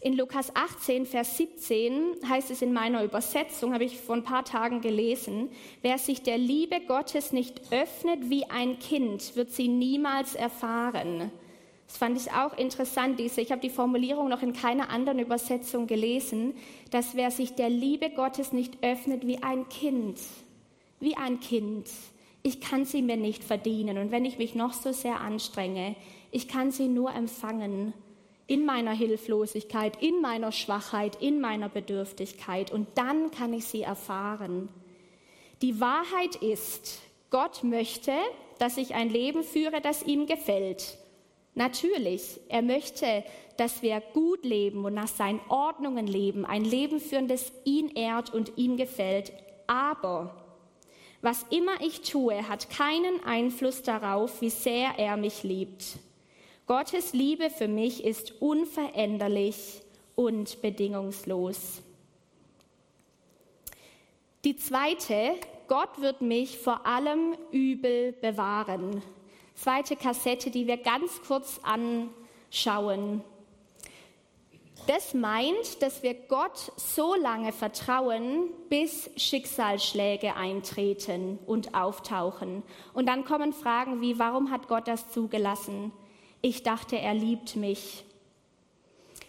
In 0.00 0.16
Lukas 0.16 0.54
18, 0.56 1.06
Vers 1.06 1.36
17 1.36 2.28
heißt 2.28 2.50
es 2.50 2.60
in 2.60 2.72
meiner 2.72 3.04
Übersetzung, 3.04 3.72
habe 3.72 3.84
ich 3.84 4.00
vor 4.00 4.16
ein 4.16 4.24
paar 4.24 4.44
Tagen 4.44 4.80
gelesen, 4.80 5.48
wer 5.80 5.96
sich 5.96 6.22
der 6.22 6.38
Liebe 6.38 6.80
Gottes 6.80 7.32
nicht 7.32 7.72
öffnet 7.72 8.28
wie 8.28 8.44
ein 8.46 8.80
Kind, 8.80 9.36
wird 9.36 9.52
sie 9.52 9.68
niemals 9.68 10.34
erfahren. 10.34 11.30
Das 11.92 11.98
fand 11.98 12.18
ich 12.18 12.32
auch 12.32 12.56
interessant, 12.56 13.20
diese, 13.20 13.42
ich 13.42 13.52
habe 13.52 13.60
die 13.60 13.68
Formulierung 13.68 14.30
noch 14.30 14.40
in 14.40 14.54
keiner 14.54 14.88
anderen 14.88 15.18
Übersetzung 15.18 15.86
gelesen, 15.86 16.54
dass 16.90 17.16
wer 17.16 17.30
sich 17.30 17.54
der 17.54 17.68
Liebe 17.68 18.08
Gottes 18.08 18.54
nicht 18.54 18.82
öffnet 18.82 19.26
wie 19.26 19.42
ein 19.42 19.68
Kind, 19.68 20.18
wie 21.00 21.18
ein 21.18 21.38
Kind, 21.40 21.90
ich 22.42 22.62
kann 22.62 22.86
sie 22.86 23.02
mir 23.02 23.18
nicht 23.18 23.44
verdienen 23.44 23.98
und 23.98 24.10
wenn 24.10 24.24
ich 24.24 24.38
mich 24.38 24.54
noch 24.54 24.72
so 24.72 24.90
sehr 24.90 25.20
anstrenge, 25.20 25.94
ich 26.30 26.48
kann 26.48 26.70
sie 26.70 26.88
nur 26.88 27.14
empfangen 27.14 27.92
in 28.46 28.64
meiner 28.64 28.92
Hilflosigkeit, 28.92 30.02
in 30.02 30.22
meiner 30.22 30.50
Schwachheit, 30.50 31.20
in 31.20 31.42
meiner 31.42 31.68
Bedürftigkeit 31.68 32.72
und 32.72 32.88
dann 32.94 33.30
kann 33.32 33.52
ich 33.52 33.66
sie 33.66 33.82
erfahren. 33.82 34.70
Die 35.60 35.78
Wahrheit 35.78 36.36
ist, 36.36 37.02
Gott 37.28 37.62
möchte, 37.62 38.12
dass 38.58 38.78
ich 38.78 38.94
ein 38.94 39.10
Leben 39.10 39.44
führe, 39.44 39.82
das 39.82 40.02
ihm 40.02 40.24
gefällt. 40.26 40.96
Natürlich, 41.54 42.40
er 42.48 42.62
möchte, 42.62 43.24
dass 43.58 43.82
wir 43.82 44.00
gut 44.14 44.44
leben 44.44 44.84
und 44.84 44.94
nach 44.94 45.08
seinen 45.08 45.40
Ordnungen 45.48 46.06
leben, 46.06 46.46
ein 46.46 46.64
Leben 46.64 46.98
führen, 46.98 47.28
das 47.28 47.52
ihn 47.64 47.88
ehrt 47.90 48.32
und 48.32 48.52
ihm 48.56 48.78
gefällt. 48.78 49.32
Aber 49.66 50.34
was 51.20 51.44
immer 51.50 51.80
ich 51.80 52.00
tue, 52.00 52.48
hat 52.48 52.70
keinen 52.70 53.22
Einfluss 53.24 53.82
darauf, 53.82 54.40
wie 54.40 54.50
sehr 54.50 54.94
er 54.96 55.16
mich 55.16 55.42
liebt. 55.42 55.98
Gottes 56.66 57.12
Liebe 57.12 57.50
für 57.50 57.68
mich 57.68 58.02
ist 58.02 58.40
unveränderlich 58.40 59.82
und 60.16 60.62
bedingungslos. 60.62 61.82
Die 64.44 64.56
zweite, 64.56 65.34
Gott 65.68 66.00
wird 66.00 66.22
mich 66.22 66.58
vor 66.58 66.86
allem 66.86 67.36
Übel 67.52 68.12
bewahren 68.12 69.02
zweite 69.62 69.94
Kassette, 69.94 70.50
die 70.50 70.66
wir 70.66 70.76
ganz 70.76 71.22
kurz 71.22 71.60
anschauen. 71.62 73.22
Das 74.88 75.14
meint, 75.14 75.80
dass 75.80 76.02
wir 76.02 76.14
Gott 76.14 76.72
so 76.74 77.14
lange 77.14 77.52
vertrauen, 77.52 78.50
bis 78.68 79.08
Schicksalsschläge 79.16 80.34
eintreten 80.34 81.38
und 81.46 81.76
auftauchen. 81.76 82.64
Und 82.92 83.06
dann 83.06 83.24
kommen 83.24 83.52
Fragen 83.52 84.00
wie, 84.00 84.18
warum 84.18 84.50
hat 84.50 84.66
Gott 84.66 84.88
das 84.88 85.12
zugelassen? 85.12 85.92
Ich 86.40 86.64
dachte, 86.64 86.98
er 86.98 87.14
liebt 87.14 87.54
mich. 87.54 88.04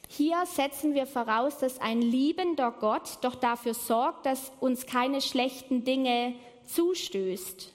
Hier 0.10 0.44
setzen 0.48 0.96
wir 0.96 1.06
voraus, 1.06 1.60
dass 1.60 1.80
ein 1.80 2.02
liebender 2.02 2.72
Gott 2.72 3.20
doch 3.22 3.36
dafür 3.36 3.76
sorgt, 3.76 4.26
dass 4.26 4.52
uns 4.60 4.88
keine 4.88 5.22
schlechten 5.22 5.84
Dinge 5.84 6.34
zustößt 6.66 7.73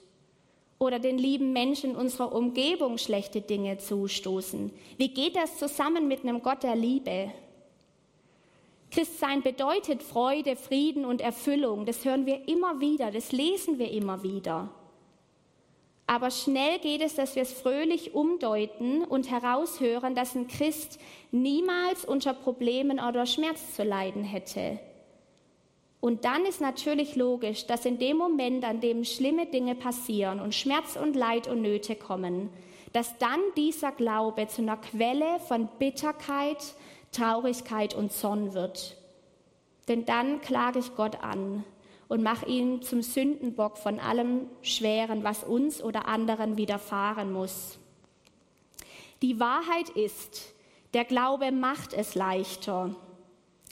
oder 0.79 0.97
den 0.97 1.17
lieben 1.17 1.53
Menschen 1.53 1.95
unserer 1.95 2.33
Umgebung 2.33 2.97
schlechte 2.97 3.41
Dinge 3.41 3.77
zustoßen? 3.77 4.71
Wie 4.97 5.09
geht 5.09 5.35
das 5.35 5.57
zusammen 5.57 6.07
mit 6.07 6.23
einem 6.23 6.41
Gott 6.41 6.63
der 6.63 6.75
Liebe? 6.75 7.31
Christsein 8.89 9.43
bedeutet 9.43 10.01
Freude, 10.01 10.55
Frieden 10.55 11.05
und 11.05 11.21
Erfüllung. 11.21 11.85
Das 11.85 12.05
hören 12.05 12.25
wir 12.25 12.47
immer 12.47 12.79
wieder, 12.79 13.11
das 13.11 13.31
lesen 13.31 13.77
wir 13.77 13.91
immer 13.91 14.23
wieder. 14.23 14.69
Aber 16.07 16.31
schnell 16.31 16.79
geht 16.79 17.03
es, 17.03 17.13
dass 17.13 17.35
wir 17.35 17.43
es 17.43 17.53
fröhlich 17.53 18.15
umdeuten 18.15 19.03
und 19.03 19.29
heraushören, 19.29 20.15
dass 20.15 20.33
ein 20.33 20.47
Christ 20.47 20.97
niemals 21.31 22.03
unter 22.03 22.33
Problemen 22.33 22.99
oder 22.99 23.27
Schmerz 23.27 23.75
zu 23.75 23.83
leiden 23.83 24.23
hätte. 24.23 24.79
Und 26.01 26.23
dann 26.23 26.45
ist 26.45 26.61
natürlich 26.61 27.15
logisch, 27.15 27.65
dass 27.67 27.85
in 27.85 27.99
dem 27.99 28.17
Moment, 28.17 28.63
an 28.63 28.79
dem 28.79 29.03
schlimme 29.03 29.45
Dinge 29.47 29.75
passieren 29.75 30.39
und 30.39 30.55
Schmerz 30.55 30.95
und 30.95 31.15
Leid 31.15 31.47
und 31.47 31.61
Nöte 31.61 31.95
kommen, 31.95 32.49
dass 32.93 33.17
dann 33.17 33.41
dieser 33.57 33.91
Glaube 33.91 34.47
zu 34.47 34.61
einer 34.61 34.77
Quelle 34.77 35.39
von 35.47 35.67
Bitterkeit, 35.77 36.73
Traurigkeit 37.11 37.95
und 37.95 38.13
Zorn 38.13 38.53
wird. 38.53 38.95
Denn 39.87 40.05
dann 40.05 40.41
klage 40.41 40.79
ich 40.79 40.95
Gott 40.95 41.21
an 41.21 41.63
und 42.07 42.23
mache 42.23 42.45
ihn 42.47 42.81
zum 42.81 43.01
Sündenbock 43.01 43.77
von 43.77 43.99
allem 43.99 44.47
Schweren, 44.61 45.23
was 45.23 45.43
uns 45.43 45.83
oder 45.83 46.07
anderen 46.07 46.57
widerfahren 46.57 47.31
muss. 47.31 47.77
Die 49.21 49.39
Wahrheit 49.39 49.89
ist, 49.89 50.53
der 50.93 51.03
Glaube 51.05 51.51
macht 51.51 51.93
es 51.93 52.15
leichter, 52.15 52.95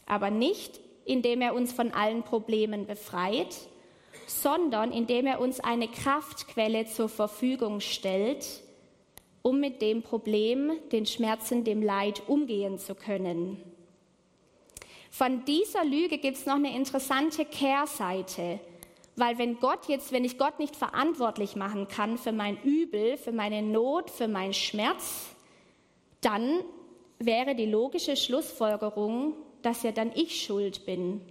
aber 0.06 0.30
nicht, 0.30 0.80
indem 1.08 1.42
er 1.42 1.56
uns 1.56 1.72
von 1.72 1.92
allen 1.92 2.24
Problemen 2.24 2.86
befreit, 2.86 3.56
sondern 4.28 4.92
indem 4.92 5.26
er 5.26 5.40
uns 5.40 5.60
eine 5.60 5.88
Kraftquelle 5.88 6.86
zur 6.86 7.10
Verfügung 7.10 7.80
stellt, 7.80 8.46
um 9.42 9.60
mit 9.60 9.82
dem 9.82 10.04
Problem, 10.04 10.74
den 10.92 11.06
Schmerzen, 11.06 11.64
dem 11.64 11.82
Leid 11.82 12.24
umgehen 12.28 12.78
zu 12.78 12.94
können. 12.94 13.64
Von 15.10 15.46
dieser 15.46 15.86
Lüge 15.86 16.18
gibt 16.18 16.38
es 16.38 16.46
noch 16.46 16.56
eine 16.56 16.76
interessante 16.76 17.46
Kehrseite, 17.46 18.60
weil 19.16 19.38
wenn 19.38 19.60
Gott 19.60 19.88
jetzt, 19.88 20.12
wenn 20.12 20.26
ich 20.26 20.38
Gott 20.38 20.60
nicht 20.60 20.76
verantwortlich 20.76 21.56
machen 21.56 21.88
kann 21.88 22.18
für 22.18 22.34
mein 22.34 22.62
Übel, 22.64 23.18
für 23.18 23.32
meine 23.32 23.62
Not, 23.64 24.12
für 24.12 24.28
meinen 24.28 24.54
Schmerz, 24.54 25.28
dann 26.22 26.60
wäre 27.18 27.56
die 27.56 27.66
logische 27.66 28.16
Schlussfolgerung, 28.16 29.34
dass 29.62 29.84
ja 29.84 29.92
dann 29.92 30.12
ich 30.14 30.42
schuld 30.42 30.86
bin. 30.86 31.22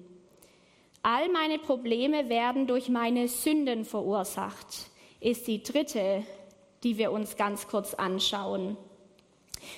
All 1.03 1.29
meine 1.29 1.59
Probleme 1.59 2.29
werden 2.29 2.67
durch 2.67 2.89
meine 2.89 3.29
Sünden 3.29 3.85
verursacht, 3.85 4.91
ist 5.21 5.47
die 5.47 5.63
dritte, 5.63 6.25
die 6.83 6.99
wir 6.99 7.13
uns 7.13 7.37
ganz 7.37 7.69
kurz 7.69 7.95
anschauen. 7.95 8.77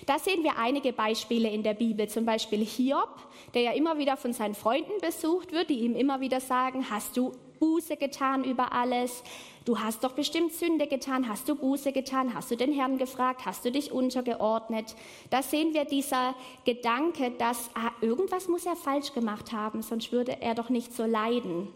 Da 0.07 0.19
sehen 0.19 0.43
wir 0.43 0.59
einige 0.59 0.93
Beispiele 0.93 1.51
in 1.51 1.63
der 1.63 1.75
Bibel, 1.75 2.09
zum 2.09 2.25
Beispiel 2.25 2.65
Hiob, 2.65 3.15
der 3.55 3.63
ja 3.63 3.73
immer 3.73 3.99
wieder 3.99 4.17
von 4.17 4.33
seinen 4.33 4.55
Freunden 4.55 5.01
besucht 5.01 5.53
wird, 5.53 5.71
die 5.71 5.81
ihm 5.81 5.95
immer 5.95 6.21
wieder 6.21 6.41
sagen, 6.41 6.91
hast 6.91 7.17
du 7.17 7.33
Buße 7.59 7.97
getan 7.97 8.45
über 8.45 8.73
alles? 8.73 9.23
Du 9.65 9.79
hast 9.79 10.03
doch 10.03 10.13
bestimmt 10.13 10.53
Sünde 10.53 10.87
getan, 10.87 11.29
hast 11.29 11.49
du 11.49 11.55
Buße 11.55 11.93
getan, 11.93 12.35
hast 12.35 12.51
du 12.51 12.57
den 12.57 12.73
Herrn 12.73 12.99
gefragt, 12.99 13.45
hast 13.45 13.65
du 13.65 13.71
dich 13.71 13.93
untergeordnet? 13.93 14.97
Da 15.31 15.43
sehen 15.43 15.75
wir 15.75 15.85
dieser 15.85 16.35
Gedanke, 16.65 17.33
dass 17.33 17.71
ah, 17.75 17.91
irgendwas 18.01 18.49
muss 18.49 18.65
er 18.65 18.77
falsch 18.77 19.13
gemacht 19.13 19.53
haben, 19.53 19.83
sonst 19.83 20.11
würde 20.11 20.41
er 20.41 20.55
doch 20.55 20.71
nicht 20.71 20.95
so 20.95 21.05
leiden. 21.05 21.69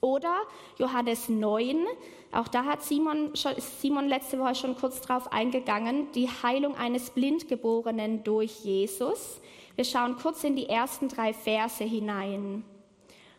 Oder 0.00 0.34
Johannes 0.78 1.28
9, 1.28 1.86
auch 2.32 2.48
da 2.48 2.64
hat 2.64 2.82
Simon, 2.82 3.32
Simon 3.80 4.08
letzte 4.08 4.38
Woche 4.38 4.54
schon 4.54 4.76
kurz 4.76 5.00
drauf 5.00 5.30
eingegangen, 5.32 6.10
die 6.12 6.28
Heilung 6.28 6.74
eines 6.74 7.10
Blindgeborenen 7.10 8.24
durch 8.24 8.64
Jesus. 8.64 9.40
Wir 9.76 9.84
schauen 9.84 10.16
kurz 10.16 10.42
in 10.42 10.56
die 10.56 10.68
ersten 10.68 11.08
drei 11.08 11.32
Verse 11.32 11.84
hinein. 11.84 12.64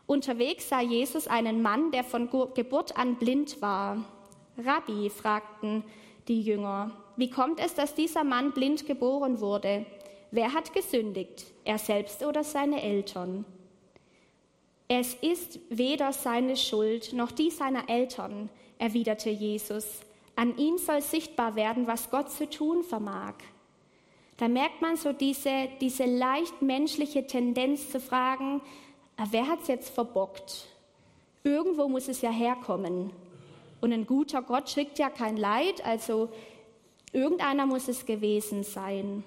Unterwegs 0.05 0.69
sah 0.69 0.81
Jesus 0.81 1.27
einen 1.27 1.61
Mann, 1.61 1.91
der 1.91 2.03
von 2.03 2.29
Geburt 2.53 2.97
an 2.97 3.15
blind 3.15 3.61
war. 3.61 4.03
Rabbi, 4.57 5.09
fragten 5.09 5.83
die 6.27 6.41
Jünger, 6.41 6.91
wie 7.15 7.29
kommt 7.29 7.59
es, 7.59 7.73
dass 7.73 7.95
dieser 7.95 8.23
Mann 8.23 8.51
blind 8.51 8.85
geboren 8.85 9.39
wurde? 9.39 9.85
Wer 10.31 10.53
hat 10.53 10.73
gesündigt, 10.73 11.45
er 11.63 11.77
selbst 11.77 12.23
oder 12.23 12.43
seine 12.43 12.81
Eltern? 12.81 13.45
Es 14.87 15.13
ist 15.15 15.59
weder 15.69 16.11
seine 16.11 16.55
Schuld 16.55 17.13
noch 17.13 17.31
die 17.31 17.49
seiner 17.49 17.89
Eltern, 17.89 18.49
erwiderte 18.77 19.29
Jesus. 19.29 20.01
An 20.35 20.57
ihm 20.57 20.77
soll 20.77 21.01
sichtbar 21.01 21.55
werden, 21.55 21.87
was 21.87 22.09
Gott 22.09 22.31
zu 22.31 22.49
tun 22.49 22.83
vermag. 22.83 23.35
Da 24.37 24.47
merkt 24.47 24.81
man 24.81 24.97
so 24.97 25.13
diese, 25.13 25.69
diese 25.79 26.05
leicht 26.05 26.61
menschliche 26.61 27.27
Tendenz 27.27 27.91
zu 27.91 27.99
fragen, 27.99 28.61
Ah, 29.17 29.27
wer 29.29 29.45
es 29.61 29.67
jetzt 29.67 29.89
verbockt? 29.89 30.65
Irgendwo 31.43 31.87
muss 31.87 32.07
es 32.07 32.21
ja 32.21 32.31
herkommen. 32.31 33.11
Und 33.81 33.91
ein 33.91 34.07
guter 34.07 34.41
Gott 34.41 34.69
schickt 34.69 34.97
ja 34.97 35.09
kein 35.09 35.37
Leid, 35.37 35.85
also 35.85 36.29
irgendeiner 37.11 37.65
muss 37.65 37.87
es 37.87 38.05
gewesen 38.05 38.63
sein. 38.63 39.23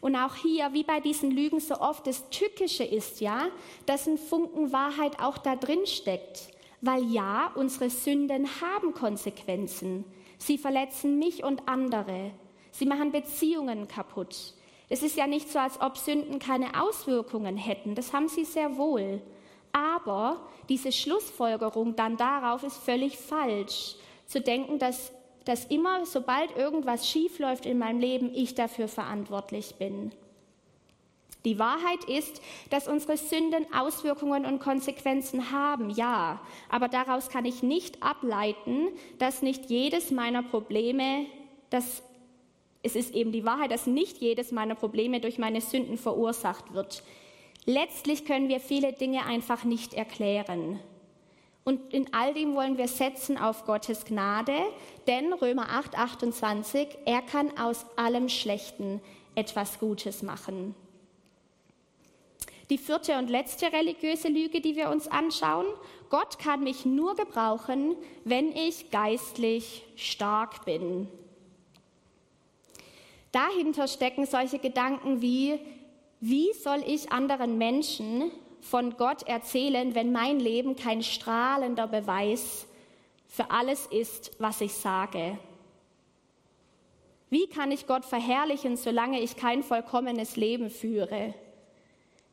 Und 0.00 0.16
auch 0.16 0.34
hier, 0.34 0.72
wie 0.72 0.82
bei 0.82 1.00
diesen 1.00 1.30
Lügen 1.30 1.60
so 1.60 1.78
oft, 1.78 2.06
das 2.06 2.28
Tückische 2.30 2.82
ist 2.82 3.20
ja, 3.20 3.48
dass 3.86 4.08
ein 4.08 4.18
Funken 4.18 4.72
Wahrheit 4.72 5.20
auch 5.20 5.38
da 5.38 5.54
drin 5.54 5.86
steckt. 5.86 6.48
Weil 6.80 7.04
ja, 7.12 7.52
unsere 7.54 7.88
Sünden 7.88 8.48
haben 8.60 8.94
Konsequenzen. 8.94 10.04
Sie 10.38 10.58
verletzen 10.58 11.20
mich 11.20 11.44
und 11.44 11.68
andere. 11.68 12.32
Sie 12.72 12.86
machen 12.86 13.12
Beziehungen 13.12 13.86
kaputt. 13.86 14.54
Es 14.92 15.02
ist 15.02 15.16
ja 15.16 15.26
nicht 15.26 15.50
so, 15.50 15.58
als 15.58 15.80
ob 15.80 15.96
Sünden 15.96 16.38
keine 16.38 16.78
Auswirkungen 16.82 17.56
hätten. 17.56 17.94
Das 17.94 18.12
haben 18.12 18.28
sie 18.28 18.44
sehr 18.44 18.76
wohl. 18.76 19.22
Aber 19.72 20.42
diese 20.68 20.92
Schlussfolgerung 20.92 21.96
dann 21.96 22.18
darauf 22.18 22.62
ist 22.62 22.76
völlig 22.76 23.16
falsch. 23.16 23.94
Zu 24.26 24.42
denken, 24.42 24.78
dass, 24.78 25.10
dass 25.46 25.64
immer, 25.64 26.04
sobald 26.04 26.54
irgendwas 26.58 27.08
schiefläuft 27.08 27.64
in 27.64 27.78
meinem 27.78 28.00
Leben, 28.00 28.34
ich 28.34 28.54
dafür 28.54 28.86
verantwortlich 28.86 29.76
bin. 29.76 30.12
Die 31.46 31.58
Wahrheit 31.58 32.04
ist, 32.04 32.42
dass 32.68 32.86
unsere 32.86 33.16
Sünden 33.16 33.64
Auswirkungen 33.72 34.44
und 34.44 34.60
Konsequenzen 34.60 35.52
haben, 35.52 35.88
ja, 35.88 36.38
aber 36.68 36.88
daraus 36.88 37.30
kann 37.30 37.46
ich 37.46 37.62
nicht 37.62 38.02
ableiten, 38.02 38.88
dass 39.18 39.40
nicht 39.40 39.70
jedes 39.70 40.10
meiner 40.10 40.42
Probleme 40.42 41.24
das 41.70 42.02
es 42.82 42.96
ist 42.96 43.14
eben 43.14 43.32
die 43.32 43.44
Wahrheit, 43.44 43.70
dass 43.70 43.86
nicht 43.86 44.18
jedes 44.18 44.50
meiner 44.50 44.74
Probleme 44.74 45.20
durch 45.20 45.38
meine 45.38 45.60
Sünden 45.60 45.98
verursacht 45.98 46.74
wird. 46.74 47.02
Letztlich 47.64 48.24
können 48.24 48.48
wir 48.48 48.60
viele 48.60 48.92
Dinge 48.92 49.24
einfach 49.24 49.64
nicht 49.64 49.94
erklären. 49.94 50.80
Und 51.64 51.94
in 51.94 52.12
all 52.12 52.34
dem 52.34 52.56
wollen 52.56 52.76
wir 52.76 52.88
setzen 52.88 53.38
auf 53.38 53.64
Gottes 53.66 54.04
Gnade, 54.04 54.56
denn 55.06 55.32
Römer 55.32 55.68
8, 55.70 55.96
28, 55.96 56.88
er 57.04 57.22
kann 57.22 57.56
aus 57.56 57.86
allem 57.94 58.28
Schlechten 58.28 59.00
etwas 59.36 59.78
Gutes 59.78 60.22
machen. 60.22 60.74
Die 62.68 62.78
vierte 62.78 63.16
und 63.18 63.30
letzte 63.30 63.72
religiöse 63.72 64.28
Lüge, 64.28 64.60
die 64.60 64.74
wir 64.74 64.90
uns 64.90 65.06
anschauen, 65.06 65.66
Gott 66.10 66.38
kann 66.38 66.64
mich 66.64 66.84
nur 66.84 67.14
gebrauchen, 67.14 67.94
wenn 68.24 68.50
ich 68.56 68.90
geistlich 68.90 69.84
stark 69.94 70.64
bin. 70.64 71.06
Dahinter 73.32 73.88
stecken 73.88 74.26
solche 74.26 74.58
Gedanken 74.58 75.22
wie, 75.22 75.58
wie 76.20 76.52
soll 76.52 76.84
ich 76.86 77.10
anderen 77.10 77.58
Menschen 77.58 78.30
von 78.60 78.96
Gott 78.96 79.24
erzählen, 79.24 79.94
wenn 79.94 80.12
mein 80.12 80.38
Leben 80.38 80.76
kein 80.76 81.02
strahlender 81.02 81.88
Beweis 81.88 82.66
für 83.26 83.50
alles 83.50 83.86
ist, 83.86 84.32
was 84.38 84.60
ich 84.60 84.74
sage? 84.74 85.38
Wie 87.30 87.46
kann 87.46 87.72
ich 87.72 87.86
Gott 87.86 88.04
verherrlichen, 88.04 88.76
solange 88.76 89.18
ich 89.20 89.36
kein 89.36 89.62
vollkommenes 89.62 90.36
Leben 90.36 90.68
führe? 90.68 91.34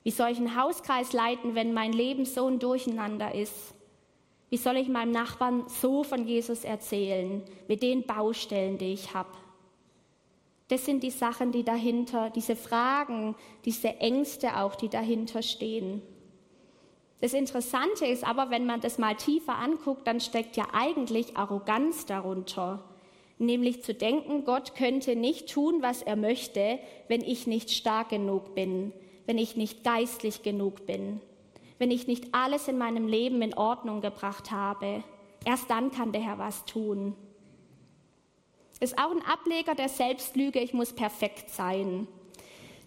Wie 0.04 0.12
soll 0.12 0.32
ich 0.32 0.38
einen 0.38 0.62
Hauskreis 0.62 1.14
leiten, 1.14 1.56
wenn 1.56 1.74
mein 1.74 1.94
Leben 1.94 2.26
so 2.26 2.48
ein 2.48 2.60
Durcheinander 2.60 3.34
ist? 3.34 3.74
Wie 4.50 4.58
soll 4.58 4.76
ich 4.76 4.90
meinem 4.90 5.12
Nachbarn 5.12 5.64
so 5.70 6.04
von 6.04 6.28
Jesus 6.28 6.66
erzählen, 6.66 7.44
mit 7.70 7.82
den 7.82 8.06
Baustellen, 8.06 8.78
die 8.78 8.94
ich 8.94 9.14
habe? 9.14 9.30
Das 10.70 10.86
sind 10.86 11.04
die 11.04 11.12
Sachen, 11.12 11.52
die 11.52 11.64
dahinter, 11.64 12.30
diese 12.30 12.56
Fragen, 12.56 13.36
diese 13.66 13.98
Ängste 13.98 14.58
auch, 14.58 14.76
die 14.76 14.90
dahinter 14.90 15.42
stehen. 15.42 16.02
Das 17.22 17.34
Interessante 17.34 18.06
ist 18.06 18.24
aber, 18.24 18.50
wenn 18.50 18.66
man 18.66 18.80
das 18.80 18.98
mal 18.98 19.16
tiefer 19.16 19.56
anguckt, 19.56 20.08
dann 20.08 20.22
steckt 20.22 20.56
ja 20.56 20.68
eigentlich 20.72 21.36
Arroganz 21.36 22.06
darunter. 22.06 22.84
Nämlich 23.40 23.84
zu 23.84 23.94
denken, 23.94 24.46
Gott 24.46 24.76
könnte 24.76 25.16
nicht 25.16 25.52
tun, 25.52 25.82
was 25.82 26.02
er 26.02 26.16
möchte, 26.16 26.80
wenn 27.08 27.22
ich 27.22 27.48
nicht 27.48 27.72
stark 27.72 28.10
genug 28.10 28.54
bin, 28.54 28.94
wenn 29.26 29.38
ich 29.38 29.56
nicht 29.56 29.84
geistlich 29.84 30.44
genug 30.44 30.86
bin, 30.86 31.20
wenn 31.78 31.90
ich 31.90 32.06
nicht 32.06 32.34
alles 32.34 32.68
in 32.68 32.78
meinem 32.78 33.08
Leben 33.08 33.42
in 33.42 33.54
Ordnung 33.54 34.02
gebracht 34.02 34.52
habe. 34.52 35.04
Erst 35.46 35.70
dann 35.70 35.92
kann 35.92 36.12
der 36.12 36.22
Herr 36.22 36.38
was 36.38 36.66
tun. 36.66 37.16
Ist 38.80 38.98
auch 38.98 39.12
ein 39.12 39.26
Ableger 39.26 39.76
der 39.76 39.90
Selbstlüge, 39.90 40.60
ich 40.60 40.74
muss 40.74 40.94
perfekt 40.94 41.50
sein. 41.50 42.08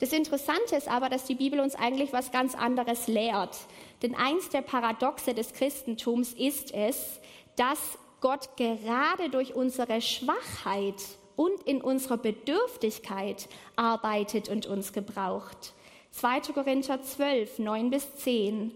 Das 0.01 0.13
Interessante 0.13 0.75
ist 0.75 0.89
aber, 0.89 1.09
dass 1.09 1.25
die 1.25 1.35
Bibel 1.35 1.61
uns 1.61 1.75
eigentlich 1.75 2.13
was 2.13 2.33
ganz 2.33 2.55
anderes 2.55 3.07
lehrt. 3.07 3.57
Denn 4.03 4.17
eins 4.17 4.49
der 4.49 4.63
Paradoxe 4.63 5.33
des 5.33 5.53
Christentums 5.53 6.33
ist 6.33 6.75
es, 6.75 7.21
dass 7.57 7.79
Gott 8.21 8.57
gerade 8.57 9.31
durch 9.31 9.55
unsere 9.55 10.01
Schwachheit 10.01 10.97
und 11.37 11.63
in 11.65 11.81
unserer 11.81 12.17
Bedürftigkeit 12.17 13.49
arbeitet 13.77 14.49
und 14.49 14.67
uns 14.67 14.93
gebraucht. 14.93 15.73
2. 16.13 16.41
Korinther 16.53 17.03
12, 17.03 17.59
9 17.59 17.91
bis 17.91 18.15
10. 18.17 18.73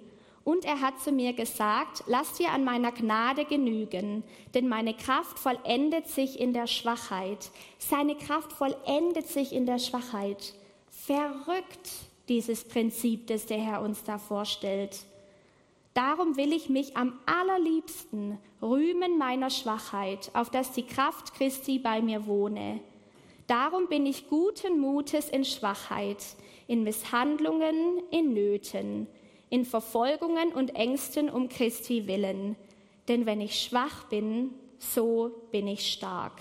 Und 0.46 0.64
er 0.64 0.80
hat 0.80 1.00
zu 1.00 1.10
mir 1.10 1.32
gesagt, 1.32 2.04
lass 2.06 2.34
dir 2.34 2.52
an 2.52 2.62
meiner 2.62 2.92
Gnade 2.92 3.46
genügen, 3.46 4.22
denn 4.54 4.68
meine 4.68 4.94
Kraft 4.94 5.40
vollendet 5.40 6.06
sich 6.06 6.38
in 6.38 6.52
der 6.52 6.68
Schwachheit. 6.68 7.50
Seine 7.78 8.14
Kraft 8.14 8.52
vollendet 8.52 9.26
sich 9.26 9.52
in 9.52 9.66
der 9.66 9.80
Schwachheit. 9.80 10.54
Verrückt 10.88 11.90
dieses 12.28 12.62
Prinzip, 12.62 13.26
das 13.26 13.46
der 13.46 13.58
Herr 13.58 13.82
uns 13.82 14.04
da 14.04 14.18
vorstellt. 14.18 15.00
Darum 15.94 16.36
will 16.36 16.52
ich 16.52 16.68
mich 16.68 16.96
am 16.96 17.18
allerliebsten 17.26 18.38
rühmen 18.62 19.18
meiner 19.18 19.50
Schwachheit, 19.50 20.30
auf 20.32 20.48
dass 20.48 20.70
die 20.70 20.86
Kraft 20.86 21.34
Christi 21.34 21.80
bei 21.80 22.00
mir 22.00 22.24
wohne. 22.26 22.78
Darum 23.48 23.88
bin 23.88 24.06
ich 24.06 24.28
guten 24.28 24.78
Mutes 24.78 25.28
in 25.28 25.44
Schwachheit, 25.44 26.24
in 26.68 26.84
Misshandlungen, 26.84 28.00
in 28.12 28.32
Nöten, 28.32 29.08
in 29.50 29.64
Verfolgungen 29.64 30.52
und 30.52 30.74
Ängsten 30.74 31.30
um 31.30 31.48
Christi 31.48 32.06
willen. 32.06 32.56
Denn 33.08 33.26
wenn 33.26 33.40
ich 33.40 33.60
schwach 33.60 34.04
bin, 34.04 34.50
so 34.78 35.30
bin 35.50 35.66
ich 35.68 35.92
stark. 35.92 36.32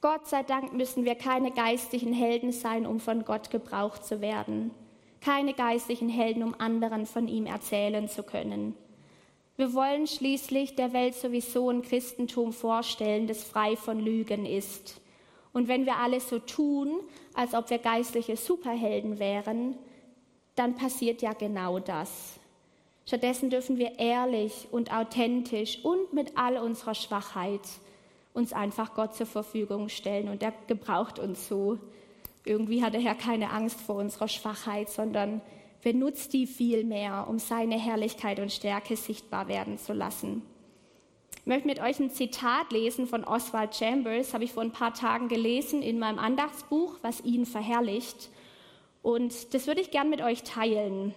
Gott 0.00 0.26
sei 0.26 0.42
Dank 0.42 0.72
müssen 0.72 1.04
wir 1.04 1.14
keine 1.14 1.50
geistlichen 1.50 2.12
Helden 2.12 2.52
sein, 2.52 2.86
um 2.86 3.00
von 3.00 3.24
Gott 3.24 3.50
gebraucht 3.50 4.04
zu 4.04 4.20
werden. 4.20 4.70
Keine 5.20 5.52
geistlichen 5.52 6.08
Helden, 6.08 6.42
um 6.42 6.54
anderen 6.58 7.04
von 7.04 7.28
ihm 7.28 7.44
erzählen 7.44 8.08
zu 8.08 8.22
können. 8.22 8.74
Wir 9.58 9.74
wollen 9.74 10.06
schließlich 10.06 10.74
der 10.74 10.94
Welt 10.94 11.14
sowieso 11.14 11.68
ein 11.68 11.82
Christentum 11.82 12.54
vorstellen, 12.54 13.26
das 13.26 13.44
frei 13.44 13.76
von 13.76 14.00
Lügen 14.00 14.46
ist. 14.46 15.02
Und 15.52 15.68
wenn 15.68 15.84
wir 15.84 15.96
alles 15.96 16.30
so 16.30 16.38
tun, 16.38 17.00
als 17.34 17.52
ob 17.52 17.68
wir 17.68 17.76
geistliche 17.76 18.38
Superhelden 18.38 19.18
wären, 19.18 19.76
dann 20.60 20.74
passiert 20.74 21.22
ja 21.22 21.32
genau 21.32 21.78
das. 21.78 22.38
Stattdessen 23.06 23.48
dürfen 23.48 23.78
wir 23.78 23.98
ehrlich 23.98 24.68
und 24.70 24.92
authentisch 24.92 25.82
und 25.82 26.12
mit 26.12 26.36
all 26.36 26.58
unserer 26.58 26.94
Schwachheit 26.94 27.62
uns 28.34 28.52
einfach 28.52 28.94
Gott 28.94 29.14
zur 29.14 29.24
Verfügung 29.24 29.88
stellen. 29.88 30.28
Und 30.28 30.42
er 30.42 30.52
gebraucht 30.66 31.18
uns 31.18 31.48
so. 31.48 31.78
Irgendwie 32.44 32.82
hat 32.82 32.92
der 32.92 33.00
Herr 33.00 33.14
keine 33.14 33.50
Angst 33.50 33.80
vor 33.80 33.96
unserer 33.96 34.28
Schwachheit, 34.28 34.90
sondern 34.90 35.40
benutzt 35.82 36.34
die 36.34 36.46
viel 36.46 36.84
mehr, 36.84 37.26
um 37.26 37.38
seine 37.38 37.78
Herrlichkeit 37.78 38.38
und 38.38 38.52
Stärke 38.52 38.96
sichtbar 38.96 39.48
werden 39.48 39.78
zu 39.78 39.94
lassen. 39.94 40.42
Ich 41.36 41.46
möchte 41.46 41.68
mit 41.68 41.80
euch 41.80 41.98
ein 41.98 42.10
Zitat 42.10 42.70
lesen 42.70 43.06
von 43.06 43.24
Oswald 43.24 43.74
Chambers, 43.74 44.34
habe 44.34 44.44
ich 44.44 44.52
vor 44.52 44.62
ein 44.62 44.72
paar 44.72 44.92
Tagen 44.92 45.28
gelesen 45.28 45.80
in 45.80 45.98
meinem 45.98 46.18
Andachtsbuch, 46.18 46.98
was 47.00 47.24
ihn 47.24 47.46
verherrlicht. 47.46 48.28
Und 49.02 49.54
das 49.54 49.66
würde 49.66 49.80
ich 49.80 49.90
gern 49.90 50.10
mit 50.10 50.20
euch 50.22 50.42
teilen. 50.42 51.14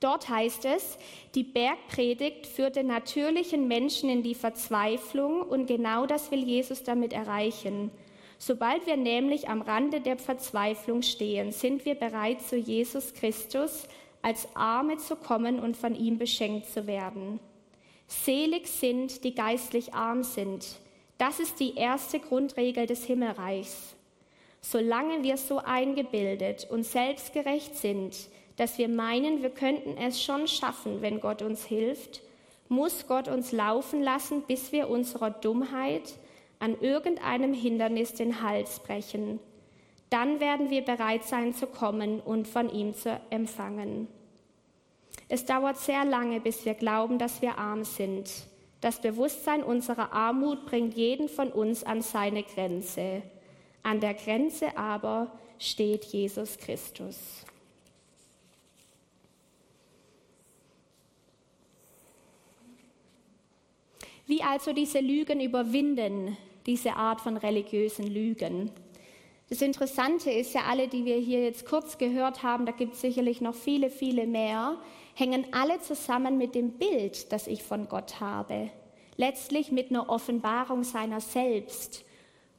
Dort 0.00 0.28
heißt 0.28 0.66
es, 0.66 0.98
die 1.34 1.44
Bergpredigt 1.44 2.46
führt 2.46 2.76
den 2.76 2.88
natürlichen 2.88 3.68
Menschen 3.68 4.10
in 4.10 4.22
die 4.22 4.34
Verzweiflung 4.34 5.40
und 5.40 5.66
genau 5.66 6.04
das 6.04 6.30
will 6.30 6.44
Jesus 6.44 6.82
damit 6.82 7.12
erreichen. 7.12 7.90
Sobald 8.38 8.86
wir 8.86 8.96
nämlich 8.96 9.48
am 9.48 9.62
Rande 9.62 10.00
der 10.00 10.18
Verzweiflung 10.18 11.00
stehen, 11.00 11.52
sind 11.52 11.86
wir 11.86 11.94
bereit, 11.94 12.42
zu 12.42 12.56
Jesus 12.56 13.14
Christus 13.14 13.84
als 14.20 14.48
Arme 14.54 14.98
zu 14.98 15.16
kommen 15.16 15.60
und 15.60 15.76
von 15.76 15.94
ihm 15.94 16.18
beschenkt 16.18 16.66
zu 16.68 16.86
werden. 16.86 17.40
Selig 18.06 18.66
sind, 18.66 19.24
die 19.24 19.34
geistlich 19.34 19.94
arm 19.94 20.22
sind. 20.22 20.66
Das 21.16 21.40
ist 21.40 21.60
die 21.60 21.76
erste 21.76 22.18
Grundregel 22.20 22.86
des 22.86 23.04
Himmelreichs. 23.04 23.94
Solange 24.66 25.22
wir 25.22 25.36
so 25.36 25.58
eingebildet 25.58 26.66
und 26.70 26.84
selbstgerecht 26.84 27.76
sind, 27.76 28.16
dass 28.56 28.78
wir 28.78 28.88
meinen, 28.88 29.42
wir 29.42 29.50
könnten 29.50 29.98
es 29.98 30.22
schon 30.22 30.48
schaffen, 30.48 31.02
wenn 31.02 31.20
Gott 31.20 31.42
uns 31.42 31.66
hilft, 31.66 32.22
muss 32.70 33.06
Gott 33.06 33.28
uns 33.28 33.52
laufen 33.52 34.02
lassen, 34.02 34.40
bis 34.48 34.72
wir 34.72 34.88
unserer 34.88 35.30
Dummheit 35.30 36.14
an 36.60 36.80
irgendeinem 36.80 37.52
Hindernis 37.52 38.14
den 38.14 38.40
Hals 38.40 38.80
brechen. 38.80 39.38
Dann 40.08 40.40
werden 40.40 40.70
wir 40.70 40.80
bereit 40.80 41.24
sein 41.24 41.52
zu 41.52 41.66
kommen 41.66 42.20
und 42.20 42.48
von 42.48 42.70
ihm 42.70 42.94
zu 42.94 43.20
empfangen. 43.28 44.08
Es 45.28 45.44
dauert 45.44 45.76
sehr 45.76 46.06
lange, 46.06 46.40
bis 46.40 46.64
wir 46.64 46.72
glauben, 46.72 47.18
dass 47.18 47.42
wir 47.42 47.58
arm 47.58 47.84
sind. 47.84 48.30
Das 48.80 48.98
Bewusstsein 48.98 49.62
unserer 49.62 50.14
Armut 50.14 50.64
bringt 50.64 50.94
jeden 50.94 51.28
von 51.28 51.50
uns 51.50 51.84
an 51.84 52.00
seine 52.00 52.44
Grenze. 52.44 53.24
An 53.84 54.00
der 54.00 54.14
Grenze 54.14 54.76
aber 54.78 55.30
steht 55.58 56.06
Jesus 56.06 56.56
Christus. 56.56 57.44
Wie 64.26 64.42
also 64.42 64.72
diese 64.72 65.00
Lügen 65.00 65.38
überwinden, 65.38 66.34
diese 66.64 66.94
Art 66.94 67.20
von 67.20 67.36
religiösen 67.36 68.06
Lügen. 68.06 68.70
Das 69.50 69.60
Interessante 69.60 70.30
ist 70.30 70.54
ja, 70.54 70.62
alle, 70.62 70.88
die 70.88 71.04
wir 71.04 71.18
hier 71.18 71.44
jetzt 71.44 71.66
kurz 71.66 71.98
gehört 71.98 72.42
haben, 72.42 72.64
da 72.64 72.72
gibt 72.72 72.94
es 72.94 73.02
sicherlich 73.02 73.42
noch 73.42 73.54
viele, 73.54 73.90
viele 73.90 74.26
mehr, 74.26 74.78
hängen 75.14 75.44
alle 75.52 75.78
zusammen 75.80 76.38
mit 76.38 76.54
dem 76.54 76.78
Bild, 76.78 77.30
das 77.32 77.46
ich 77.46 77.62
von 77.62 77.86
Gott 77.86 78.18
habe. 78.20 78.70
Letztlich 79.18 79.70
mit 79.70 79.90
einer 79.90 80.08
Offenbarung 80.08 80.84
seiner 80.84 81.20
selbst 81.20 82.06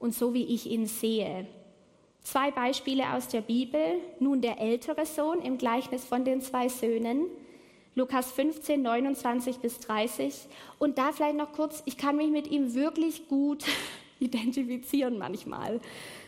und 0.06 0.14
so 0.14 0.34
wie 0.34 0.46
ich 0.46 0.70
ihn 0.70 0.86
sehe. 0.86 1.48
Zwei 2.22 2.52
Beispiele 2.52 3.14
aus 3.14 3.28
der 3.28 3.42
Bibel. 3.42 4.00
Nun 4.20 4.40
der 4.40 4.62
ältere 4.62 5.06
Sohn 5.06 5.42
im 5.42 5.58
Gleichnis 5.58 6.06
von 6.06 6.24
den 6.24 6.42
zwei 6.42 6.70
Söhnen. 6.70 7.26
Lukas 7.96 8.32
15, 8.32 8.82
29 8.82 9.58
bis 9.58 9.80
30. 9.80 10.34
Und 10.80 10.98
da 10.98 11.12
vielleicht 11.12 11.38
noch 11.38 11.52
kurz, 11.54 11.82
ich 11.86 11.98
kann 11.98 12.18
mich 12.18 12.30
mit 12.30 12.48
ihm 12.48 12.74
wirklich 12.76 13.28
gut 13.28 13.66
identifizieren 14.20 15.18
manchmal. 15.18 15.82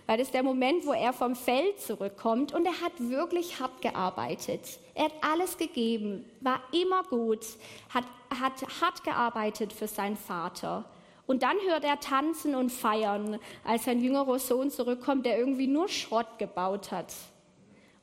Weil 0.08 0.18
das 0.18 0.30
ist 0.30 0.34
der 0.34 0.44
Moment, 0.44 0.86
wo 0.86 0.94
er 0.94 1.13
vom 1.13 1.36
Feld 1.36 1.80
zurückkommt 1.80 2.54
und 2.54 2.66
er 2.66 2.82
hat 2.82 2.94
wirklich 2.98 3.60
hart 3.60 3.82
gearbeitet. 3.82 4.62
Er 4.96 5.06
hat 5.06 5.13
alles 5.22 5.58
gegeben, 5.58 6.26
war 6.42 6.62
immer 6.72 7.04
gut, 7.04 7.46
hat, 7.94 8.06
hat 8.30 8.82
hart 8.82 9.04
gearbeitet 9.04 9.72
für 9.72 9.88
seinen 9.88 10.18
Vater. 10.18 10.86
Und 11.28 11.44
dann 11.44 11.58
hört 11.68 11.84
er 11.84 12.00
tanzen 12.00 12.56
und 12.56 12.72
feiern, 12.72 13.38
als 13.63 13.84
sein 13.84 14.02
jüngerer 14.02 14.40
Sohn 14.40 14.72
zurückkommt, 14.72 15.26
der 15.26 15.38
irgendwie 15.38 15.68
nur 15.68 15.90
Schrott 15.90 16.40
gebaut 16.40 16.92
hat. 16.92 17.13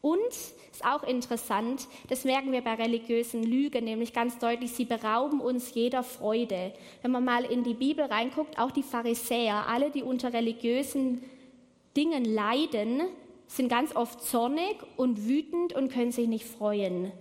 Und 0.02 0.20
ist 0.74 0.84
auch 0.84 1.02
interessant, 1.02 1.88
das 2.10 2.24
merken 2.24 2.52
wir 2.52 2.60
bei 2.60 2.74
religiösen 2.74 3.42
Lügen, 3.42 3.84
nämlich 3.84 4.12
ganz 4.12 4.38
deutlich, 4.38 4.72
sie 4.72 4.84
berauben 4.84 5.40
uns 5.40 5.72
jeder 5.72 6.02
Freude. 6.02 6.74
Wenn 7.00 7.10
man 7.10 7.24
mal 7.24 7.44
in 7.44 7.64
die 7.64 7.72
Bibel 7.72 8.04
reinguckt, 8.04 8.58
auch 8.58 8.70
die 8.70 8.82
Pharisäer, 8.82 9.66
alle, 9.66 9.90
die 9.90 10.02
unter 10.02 10.34
religiösen 10.34 11.22
Dingen 11.96 12.26
leiden, 12.26 13.02
sind 13.46 13.70
ganz 13.70 13.96
oft 13.96 14.22
zornig 14.22 14.76
und 14.96 15.26
wütend 15.26 15.74
und 15.74 15.90
können 15.90 16.12
sich 16.12 16.28
nicht 16.28 16.44
freuen, 16.44 17.12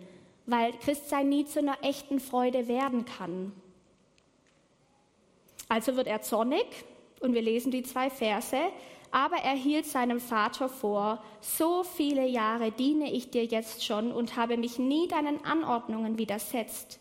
weil 0.46 0.74
Christsein 0.74 1.30
nie 1.30 1.46
zu 1.46 1.60
einer 1.60 1.78
echten 1.84 2.20
Freude 2.20 2.68
werden 2.68 3.06
kann. 3.06 3.54
Also 5.74 5.96
wird 5.96 6.06
er 6.06 6.22
zornig 6.22 6.68
und 7.20 7.34
wir 7.34 7.42
lesen 7.42 7.72
die 7.72 7.82
zwei 7.82 8.12
Verse. 8.12 8.56
Aber 9.10 9.38
er 9.38 9.56
hielt 9.56 9.88
seinem 9.88 10.20
Vater 10.20 10.70
vor, 10.70 11.24
so 11.42 11.84
viele 11.84 12.28
Jahre 12.28 12.72
diene 12.72 13.12
ich 13.12 13.32
dir 13.32 13.44
jetzt 13.44 13.84
schon 13.84 14.12
und 14.12 14.38
habe 14.38 14.56
mich 14.58 14.78
nie 14.78 15.08
deinen 15.08 15.44
Anordnungen 15.44 16.20
widersetzt. 16.20 17.00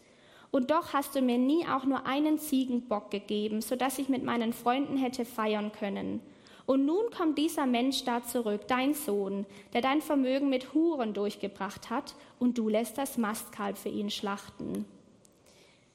Und 0.51 0.71
doch 0.71 0.95
hast 0.95 1.15
du 1.15 1.21
mir 1.21 1.37
nie 1.37 1.67
auch 1.67 1.85
nur 1.85 2.07
einen 2.07 2.39
Ziegenbock 2.39 3.11
gegeben, 3.11 3.61
so 3.61 3.77
dass 3.77 3.99
ich 3.99 4.09
mit 4.09 4.25
meinen 4.25 4.55
Freunden 4.55 4.97
hätte 4.97 5.27
feiern 5.27 5.71
können. 5.73 6.23
Und 6.65 6.87
nun 6.87 7.11
kommt 7.15 7.37
dieser 7.37 7.67
Mensch 7.67 8.05
da 8.05 8.23
zurück, 8.23 8.63
dein 8.69 8.95
Sohn, 8.95 9.45
der 9.75 9.83
dein 9.83 10.01
Vermögen 10.01 10.49
mit 10.49 10.73
Huren 10.73 11.13
durchgebracht 11.13 11.91
hat, 11.91 12.15
und 12.39 12.57
du 12.57 12.71
lässt 12.71 12.97
das 12.97 13.19
Mastkalb 13.19 13.77
für 13.77 13.91
ihn 13.91 14.09
schlachten. 14.09 14.87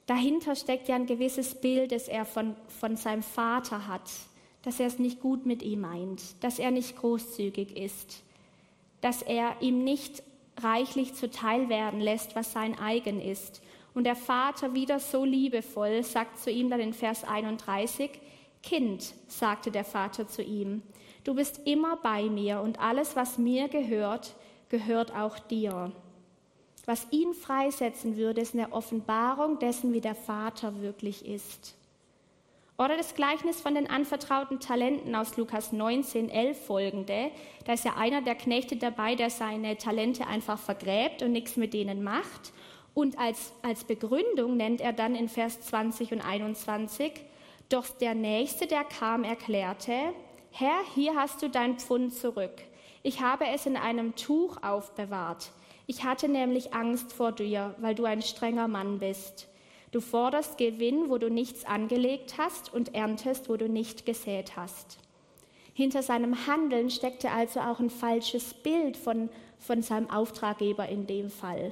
Dahinter 0.07 0.55
steckt 0.55 0.87
ja 0.87 0.95
ein 0.95 1.05
gewisses 1.05 1.55
Bild, 1.55 1.91
das 1.91 2.07
er 2.07 2.25
von, 2.25 2.55
von 2.79 2.95
seinem 2.95 3.23
Vater 3.23 3.87
hat, 3.87 4.09
dass 4.63 4.79
er 4.79 4.87
es 4.87 4.99
nicht 4.99 5.19
gut 5.19 5.45
mit 5.45 5.61
ihm 5.61 5.81
meint, 5.81 6.43
dass 6.43 6.59
er 6.59 6.71
nicht 6.71 6.95
großzügig 6.97 7.77
ist, 7.77 8.23
dass 9.01 9.21
er 9.21 9.61
ihm 9.61 9.83
nicht 9.83 10.23
reichlich 10.61 11.13
zuteil 11.13 11.69
werden 11.69 11.99
lässt, 11.99 12.35
was 12.35 12.53
sein 12.53 12.79
eigen 12.79 13.21
ist. 13.21 13.61
Und 13.93 14.05
der 14.05 14.15
Vater 14.15 14.73
wieder 14.73 14.99
so 14.99 15.25
liebevoll 15.25 16.03
sagt 16.03 16.39
zu 16.39 16.51
ihm 16.51 16.69
dann 16.69 16.79
in 16.79 16.93
Vers 16.93 17.23
31, 17.23 18.09
Kind, 18.63 19.13
sagte 19.27 19.71
der 19.71 19.83
Vater 19.83 20.27
zu 20.27 20.41
ihm, 20.41 20.83
du 21.23 21.35
bist 21.35 21.61
immer 21.65 21.97
bei 21.97 22.23
mir 22.23 22.61
und 22.61 22.79
alles, 22.79 23.15
was 23.15 23.37
mir 23.37 23.67
gehört, 23.67 24.35
gehört 24.69 25.15
auch 25.15 25.37
dir. 25.37 25.91
Was 26.87 27.05
ihn 27.11 27.33
freisetzen 27.33 28.15
würde, 28.15 28.39
ist 28.39 28.53
eine 28.53 28.71
Offenbarung 28.71 29.59
dessen, 29.59 29.91
wie 29.91 29.99
der 29.99 30.15
Vater 30.15 30.81
wirklich 30.81 31.25
ist. 31.25 31.75
Oder 32.77 32.95
das 32.95 33.13
Gleichnis 33.13 33.59
von 33.59 33.75
den 33.75 33.89
anvertrauten 33.89 34.61
Talenten 34.61 35.13
aus 35.13 35.35
Lukas 35.35 35.73
19, 35.73 36.29
11 36.29 36.65
folgende. 36.65 37.31
Da 37.65 37.73
ist 37.73 37.83
ja 37.83 37.97
einer 37.97 38.21
der 38.21 38.35
Knechte 38.35 38.77
dabei, 38.77 39.15
der 39.15 39.29
seine 39.29 39.77
Talente 39.77 40.27
einfach 40.27 40.57
vergräbt 40.57 41.21
und 41.21 41.33
nichts 41.33 41.57
mit 41.57 41.73
denen 41.73 42.03
macht. 42.03 42.53
Und 42.93 43.19
als, 43.19 43.51
als 43.63 43.83
Begründung 43.83 44.55
nennt 44.55 44.79
er 44.79 44.93
dann 44.93 45.13
in 45.15 45.27
Vers 45.27 45.59
20 45.63 46.13
und 46.13 46.21
21, 46.21 47.11
doch 47.67 47.89
der 47.89 48.15
Nächste, 48.15 48.65
der 48.65 48.85
kam, 48.85 49.25
erklärte, 49.25 50.13
Herr, 50.51 50.79
hier 50.95 51.15
hast 51.15 51.41
du 51.41 51.49
dein 51.49 51.79
Pfund 51.79 52.13
zurück. 52.13 52.61
Ich 53.03 53.19
habe 53.19 53.45
es 53.47 53.65
in 53.65 53.75
einem 53.75 54.15
Tuch 54.15 54.63
aufbewahrt. 54.63 55.51
Ich 55.87 56.03
hatte 56.03 56.29
nämlich 56.29 56.73
Angst 56.73 57.11
vor 57.13 57.31
dir, 57.31 57.73
weil 57.79 57.95
du 57.95 58.05
ein 58.05 58.21
strenger 58.21 58.67
Mann 58.67 58.99
bist. 58.99 59.47
Du 59.91 60.01
forderst 60.01 60.57
Gewinn, 60.57 61.09
wo 61.09 61.17
du 61.17 61.29
nichts 61.29 61.65
angelegt 61.65 62.35
hast 62.37 62.71
und 62.71 62.93
erntest, 62.93 63.49
wo 63.49 63.57
du 63.57 63.67
nicht 63.67 64.05
gesät 64.05 64.55
hast. 64.55 64.99
Hinter 65.73 66.03
seinem 66.03 66.45
Handeln 66.45 66.89
steckte 66.89 67.31
also 67.31 67.61
auch 67.61 67.79
ein 67.79 67.89
falsches 67.89 68.53
Bild 68.53 68.97
von, 68.97 69.29
von 69.57 69.81
seinem 69.81 70.09
Auftraggeber 70.09 70.87
in 70.89 71.07
dem 71.07 71.29
Fall 71.29 71.71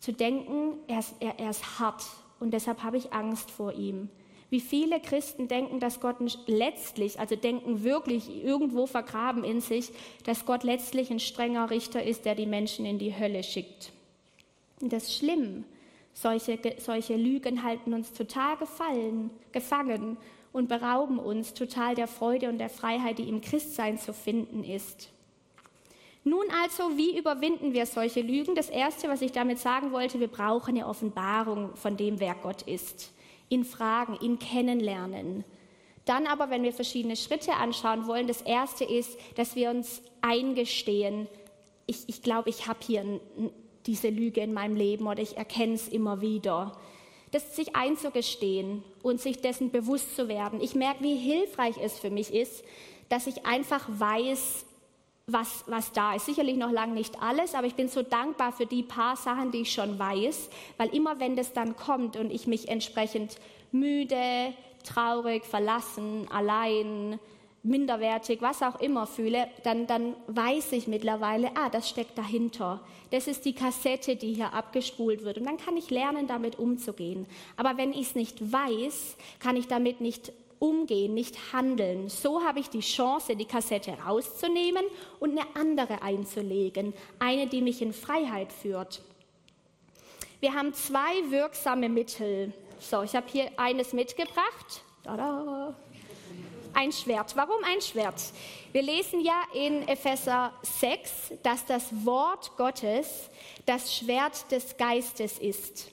zu 0.00 0.12
denken, 0.12 0.78
er 0.86 1.00
ist, 1.00 1.14
er, 1.20 1.38
er 1.38 1.50
ist 1.50 1.78
hart 1.78 2.04
und 2.40 2.52
deshalb 2.52 2.82
habe 2.82 2.96
ich 2.96 3.12
Angst 3.12 3.50
vor 3.50 3.72
ihm. 3.72 4.08
Wie 4.50 4.60
viele 4.60 4.98
Christen 5.00 5.46
denken, 5.46 5.78
dass 5.78 6.00
Gott 6.00 6.16
letztlich, 6.46 7.20
also 7.20 7.36
denken 7.36 7.84
wirklich 7.84 8.42
irgendwo 8.42 8.86
vergraben 8.86 9.44
in 9.44 9.60
sich, 9.60 9.90
dass 10.24 10.46
Gott 10.46 10.64
letztlich 10.64 11.10
ein 11.10 11.20
strenger 11.20 11.70
Richter 11.70 12.02
ist, 12.02 12.24
der 12.24 12.34
die 12.34 12.46
Menschen 12.46 12.86
in 12.86 12.98
die 12.98 13.14
Hölle 13.16 13.42
schickt. 13.42 13.92
Und 14.80 14.92
das 14.92 15.04
ist 15.04 15.18
schlimm. 15.18 15.64
Solche, 16.14 16.58
solche 16.78 17.16
Lügen 17.16 17.62
halten 17.62 17.92
uns 17.92 18.12
total 18.12 18.56
gefallen, 18.56 19.30
gefangen 19.52 20.16
und 20.52 20.68
berauben 20.68 21.18
uns 21.18 21.52
total 21.52 21.94
der 21.94 22.08
Freude 22.08 22.48
und 22.48 22.58
der 22.58 22.70
Freiheit, 22.70 23.18
die 23.18 23.28
im 23.28 23.40
Christsein 23.40 23.98
zu 23.98 24.14
finden 24.14 24.64
ist. 24.64 25.10
Nun 26.24 26.44
also, 26.62 26.96
wie 26.96 27.16
überwinden 27.18 27.72
wir 27.72 27.86
solche 27.86 28.20
Lügen? 28.20 28.54
Das 28.54 28.68
Erste, 28.68 29.08
was 29.08 29.22
ich 29.22 29.32
damit 29.32 29.58
sagen 29.58 29.92
wollte, 29.92 30.20
wir 30.20 30.28
brauchen 30.28 30.74
eine 30.74 30.86
Offenbarung 30.86 31.76
von 31.76 31.96
dem, 31.96 32.18
wer 32.18 32.34
Gott 32.34 32.62
ist. 32.62 33.12
Ihn 33.48 33.64
fragen, 33.64 34.18
ihn 34.20 34.38
kennenlernen. 34.38 35.44
Dann 36.04 36.26
aber, 36.26 36.50
wenn 36.50 36.62
wir 36.62 36.72
verschiedene 36.72 37.16
Schritte 37.16 37.54
anschauen 37.54 38.06
wollen, 38.06 38.26
das 38.26 38.42
Erste 38.42 38.84
ist, 38.84 39.18
dass 39.36 39.56
wir 39.56 39.70
uns 39.70 40.02
eingestehen, 40.22 41.28
ich, 41.86 42.08
ich 42.08 42.22
glaube, 42.22 42.50
ich 42.50 42.66
habe 42.66 42.78
hier 42.82 43.20
diese 43.86 44.08
Lüge 44.10 44.40
in 44.40 44.52
meinem 44.52 44.76
Leben 44.76 45.06
oder 45.06 45.20
ich 45.20 45.36
erkenne 45.36 45.74
es 45.74 45.88
immer 45.88 46.20
wieder. 46.20 46.72
Das 47.30 47.56
sich 47.56 47.76
einzugestehen 47.76 48.82
und 49.02 49.20
sich 49.20 49.40
dessen 49.40 49.70
bewusst 49.70 50.16
zu 50.16 50.28
werden. 50.28 50.60
Ich 50.60 50.74
merke, 50.74 51.04
wie 51.04 51.16
hilfreich 51.16 51.76
es 51.82 51.98
für 51.98 52.10
mich 52.10 52.32
ist, 52.32 52.64
dass 53.08 53.26
ich 53.26 53.46
einfach 53.46 53.86
weiß, 53.88 54.66
was, 55.28 55.64
was 55.66 55.92
da 55.92 56.14
ist. 56.14 56.26
Sicherlich 56.26 56.56
noch 56.56 56.72
lange 56.72 56.94
nicht 56.94 57.22
alles, 57.22 57.54
aber 57.54 57.66
ich 57.66 57.74
bin 57.74 57.88
so 57.88 58.02
dankbar 58.02 58.50
für 58.50 58.66
die 58.66 58.82
paar 58.82 59.16
Sachen, 59.16 59.52
die 59.52 59.60
ich 59.60 59.72
schon 59.72 59.98
weiß, 59.98 60.48
weil 60.78 60.94
immer 60.94 61.20
wenn 61.20 61.36
das 61.36 61.52
dann 61.52 61.76
kommt 61.76 62.16
und 62.16 62.32
ich 62.32 62.46
mich 62.46 62.68
entsprechend 62.68 63.36
müde, 63.70 64.54
traurig, 64.84 65.44
verlassen, 65.44 66.26
allein, 66.32 67.20
minderwertig, 67.62 68.40
was 68.40 68.62
auch 68.62 68.80
immer 68.80 69.06
fühle, 69.06 69.48
dann, 69.64 69.86
dann 69.86 70.14
weiß 70.28 70.72
ich 70.72 70.86
mittlerweile, 70.86 71.50
ah, 71.56 71.68
das 71.68 71.88
steckt 71.88 72.16
dahinter. 72.16 72.80
Das 73.10 73.26
ist 73.26 73.44
die 73.44 73.52
Kassette, 73.52 74.16
die 74.16 74.32
hier 74.32 74.54
abgespult 74.54 75.24
wird. 75.24 75.38
Und 75.38 75.44
dann 75.44 75.58
kann 75.58 75.76
ich 75.76 75.90
lernen, 75.90 76.26
damit 76.26 76.58
umzugehen. 76.58 77.26
Aber 77.56 77.76
wenn 77.76 77.92
ich 77.92 78.08
es 78.08 78.14
nicht 78.14 78.52
weiß, 78.52 79.16
kann 79.40 79.56
ich 79.56 79.66
damit 79.66 80.00
nicht 80.00 80.32
umgehen, 80.58 81.14
nicht 81.14 81.52
handeln. 81.52 82.08
So 82.08 82.42
habe 82.42 82.60
ich 82.60 82.68
die 82.68 82.80
Chance, 82.80 83.36
die 83.36 83.44
Kassette 83.44 83.92
rauszunehmen 84.06 84.84
und 85.20 85.38
eine 85.38 85.46
andere 85.54 86.02
einzulegen, 86.02 86.94
eine, 87.18 87.46
die 87.46 87.62
mich 87.62 87.82
in 87.82 87.92
Freiheit 87.92 88.52
führt. 88.52 89.02
Wir 90.40 90.54
haben 90.54 90.72
zwei 90.74 91.30
wirksame 91.30 91.88
Mittel. 91.88 92.52
So, 92.78 93.02
ich 93.02 93.14
habe 93.14 93.26
hier 93.30 93.50
eines 93.56 93.92
mitgebracht. 93.92 94.82
Tada. 95.02 95.74
Ein 96.74 96.92
Schwert. 96.92 97.34
Warum 97.34 97.64
ein 97.64 97.80
Schwert? 97.80 98.22
Wir 98.72 98.82
lesen 98.82 99.20
ja 99.20 99.42
in 99.52 99.88
Epheser 99.88 100.52
6, 100.62 101.32
dass 101.42 101.64
das 101.66 101.86
Wort 102.04 102.56
Gottes 102.56 103.30
das 103.66 103.96
Schwert 103.96 104.50
des 104.52 104.76
Geistes 104.76 105.38
ist 105.38 105.90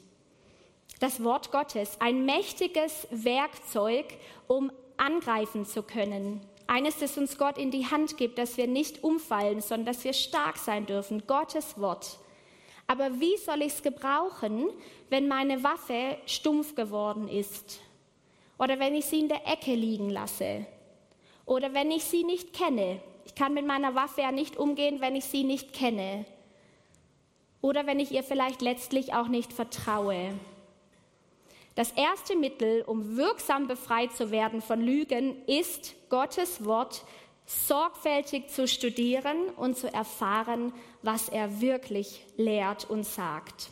das 0.99 1.23
Wort 1.23 1.51
Gottes, 1.51 1.97
ein 1.99 2.25
mächtiges 2.25 3.07
Werkzeug, 3.11 4.05
um 4.47 4.71
angreifen 4.97 5.65
zu 5.65 5.83
können. 5.83 6.41
Eines, 6.67 6.99
das 6.99 7.17
uns 7.17 7.37
Gott 7.37 7.57
in 7.57 7.69
die 7.69 7.85
Hand 7.85 8.17
gibt, 8.17 8.37
dass 8.37 8.57
wir 8.57 8.67
nicht 8.67 9.03
umfallen, 9.03 9.61
sondern 9.61 9.93
dass 9.93 10.03
wir 10.03 10.13
stark 10.13 10.57
sein 10.57 10.85
dürfen. 10.85 11.27
Gottes 11.27 11.79
Wort. 11.79 12.17
Aber 12.87 13.19
wie 13.19 13.37
soll 13.37 13.61
ich 13.61 13.73
es 13.73 13.83
gebrauchen, 13.83 14.69
wenn 15.09 15.27
meine 15.27 15.63
Waffe 15.63 16.17
stumpf 16.25 16.75
geworden 16.75 17.27
ist? 17.27 17.79
Oder 18.57 18.79
wenn 18.79 18.95
ich 18.95 19.05
sie 19.05 19.19
in 19.19 19.27
der 19.27 19.47
Ecke 19.47 19.75
liegen 19.75 20.09
lasse? 20.09 20.65
Oder 21.45 21.73
wenn 21.73 21.91
ich 21.91 22.03
sie 22.03 22.23
nicht 22.23 22.53
kenne? 22.53 22.99
Ich 23.25 23.35
kann 23.35 23.53
mit 23.53 23.65
meiner 23.65 23.95
Waffe 23.95 24.21
ja 24.21 24.31
nicht 24.31 24.57
umgehen, 24.57 25.01
wenn 25.01 25.15
ich 25.15 25.25
sie 25.25 25.43
nicht 25.43 25.73
kenne. 25.73 26.25
Oder 27.61 27.85
wenn 27.85 27.99
ich 27.99 28.11
ihr 28.11 28.23
vielleicht 28.23 28.61
letztlich 28.61 29.13
auch 29.13 29.27
nicht 29.27 29.51
vertraue. 29.51 30.33
Das 31.75 31.91
erste 31.91 32.37
Mittel, 32.37 32.83
um 32.83 33.17
wirksam 33.17 33.67
befreit 33.67 34.13
zu 34.13 34.31
werden 34.31 34.61
von 34.61 34.81
Lügen, 34.81 35.45
ist 35.45 35.93
Gottes 36.09 36.63
Wort 36.63 37.03
sorgfältig 37.45 38.49
zu 38.49 38.67
studieren 38.67 39.49
und 39.57 39.77
zu 39.77 39.93
erfahren, 39.93 40.73
was 41.01 41.29
er 41.29 41.61
wirklich 41.61 42.25
lehrt 42.37 42.89
und 42.89 43.05
sagt. 43.05 43.69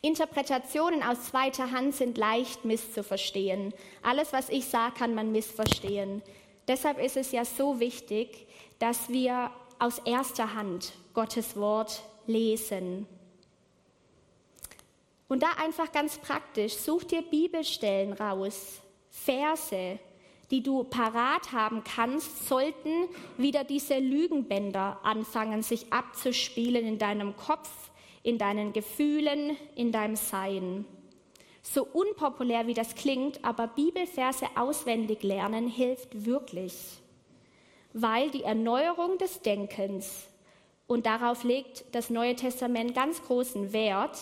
Interpretationen 0.00 1.02
aus 1.02 1.24
zweiter 1.24 1.72
Hand 1.72 1.94
sind 1.94 2.16
leicht 2.16 2.64
misszuverstehen. 2.64 3.74
Alles, 4.02 4.32
was 4.32 4.48
ich 4.48 4.64
sage, 4.64 4.94
kann 4.96 5.14
man 5.14 5.32
missverstehen. 5.32 6.22
Deshalb 6.68 6.98
ist 6.98 7.16
es 7.16 7.32
ja 7.32 7.44
so 7.44 7.80
wichtig, 7.80 8.46
dass 8.78 9.10
wir 9.10 9.50
aus 9.78 9.98
erster 10.04 10.54
Hand 10.54 10.92
Gottes 11.12 11.56
Wort 11.56 12.02
lesen. 12.26 13.06
Und 15.30 15.44
da 15.44 15.50
einfach 15.64 15.92
ganz 15.92 16.18
praktisch, 16.18 16.74
such 16.74 17.04
dir 17.04 17.22
Bibelstellen 17.22 18.14
raus, 18.14 18.80
Verse, 19.10 20.00
die 20.50 20.60
du 20.60 20.82
parat 20.82 21.52
haben 21.52 21.84
kannst, 21.84 22.48
sollten 22.48 22.90
wieder 23.36 23.62
diese 23.62 24.00
Lügenbänder 24.00 24.98
anfangen, 25.04 25.62
sich 25.62 25.92
abzuspielen 25.92 26.84
in 26.84 26.98
deinem 26.98 27.36
Kopf, 27.36 27.70
in 28.24 28.38
deinen 28.38 28.72
Gefühlen, 28.72 29.56
in 29.76 29.92
deinem 29.92 30.16
Sein. 30.16 30.84
So 31.62 31.84
unpopulär 31.84 32.66
wie 32.66 32.74
das 32.74 32.96
klingt, 32.96 33.44
aber 33.44 33.68
Bibelverse 33.68 34.46
auswendig 34.56 35.22
lernen 35.22 35.68
hilft 35.68 36.26
wirklich, 36.26 36.74
weil 37.92 38.32
die 38.32 38.42
Erneuerung 38.42 39.16
des 39.18 39.42
Denkens, 39.42 40.26
und 40.88 41.06
darauf 41.06 41.44
legt 41.44 41.84
das 41.92 42.10
Neue 42.10 42.34
Testament 42.34 42.96
ganz 42.96 43.22
großen 43.22 43.72
Wert, 43.72 44.18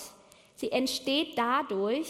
Sie 0.59 0.73
entsteht 0.73 1.38
dadurch, 1.38 2.09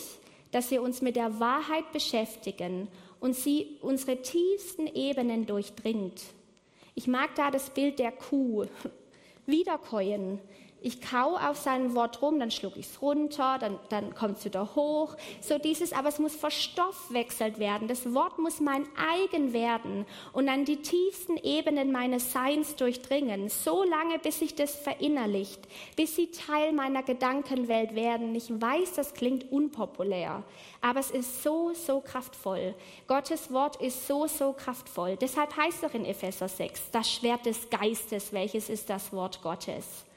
dass 0.52 0.70
wir 0.70 0.80
uns 0.80 1.02
mit 1.02 1.16
der 1.16 1.38
Wahrheit 1.38 1.92
beschäftigen 1.92 2.88
und 3.20 3.36
sie 3.36 3.76
unsere 3.82 4.22
tiefsten 4.22 4.86
Ebenen 4.86 5.44
durchdringt. 5.44 6.22
Ich 6.94 7.06
mag 7.06 7.34
da 7.34 7.50
das 7.50 7.68
Bild 7.68 7.98
der 7.98 8.10
Kuh. 8.10 8.64
Wiederkäuen. 9.46 10.40
Ich 10.80 11.00
kau 11.00 11.36
auf 11.36 11.56
sein 11.56 11.96
Wort 11.96 12.22
rum, 12.22 12.38
dann 12.38 12.52
schluck 12.52 12.76
ich 12.76 12.86
es 12.86 13.02
runter, 13.02 13.58
dann, 13.58 13.80
dann 13.88 14.14
kommt 14.14 14.38
es 14.38 14.44
wieder 14.44 14.76
hoch. 14.76 15.16
So 15.40 15.58
dieses, 15.58 15.92
aber 15.92 16.08
es 16.08 16.20
muss 16.20 16.36
verstoffwechselt 16.36 17.58
werden. 17.58 17.88
Das 17.88 18.14
Wort 18.14 18.38
muss 18.38 18.60
mein 18.60 18.86
eigen 18.96 19.52
werden 19.52 20.06
und 20.32 20.48
an 20.48 20.64
die 20.64 20.76
tiefsten 20.76 21.36
Ebenen 21.36 21.90
meines 21.90 22.32
Seins 22.32 22.76
durchdringen. 22.76 23.48
So 23.48 23.82
lange, 23.82 24.20
bis 24.20 24.38
sich 24.38 24.54
das 24.54 24.76
verinnerlicht, 24.76 25.60
bis 25.96 26.14
sie 26.14 26.30
Teil 26.30 26.72
meiner 26.72 27.02
Gedankenwelt 27.02 27.96
werden. 27.96 28.32
Ich 28.36 28.48
weiß, 28.48 28.92
das 28.94 29.14
klingt 29.14 29.50
unpopulär, 29.50 30.44
aber 30.80 31.00
es 31.00 31.10
ist 31.10 31.42
so, 31.42 31.72
so 31.74 32.00
kraftvoll. 32.00 32.74
Gottes 33.08 33.52
Wort 33.52 33.82
ist 33.82 34.06
so, 34.06 34.28
so 34.28 34.52
kraftvoll. 34.52 35.16
Deshalb 35.16 35.56
heißt 35.56 35.82
es 35.82 35.94
in 35.94 36.04
Epheser 36.04 36.48
6, 36.48 36.92
das 36.92 37.10
Schwert 37.10 37.46
des 37.46 37.68
Geistes, 37.68 38.32
welches 38.32 38.68
ist 38.68 38.88
das 38.88 39.12
Wort 39.12 39.42
Gottes. 39.42 40.07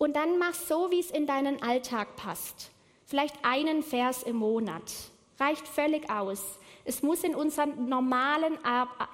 Und 0.00 0.16
dann 0.16 0.38
mach 0.38 0.54
so, 0.54 0.90
wie 0.90 0.98
es 0.98 1.10
in 1.10 1.26
deinen 1.26 1.62
Alltag 1.62 2.16
passt. 2.16 2.70
Vielleicht 3.04 3.34
einen 3.42 3.82
Vers 3.82 4.22
im 4.22 4.36
Monat. 4.36 4.90
Reicht 5.38 5.68
völlig 5.68 6.08
aus. 6.08 6.42
Es 6.86 7.02
muss 7.02 7.22
in 7.22 7.34
unseren 7.34 7.86
normalen 7.86 8.58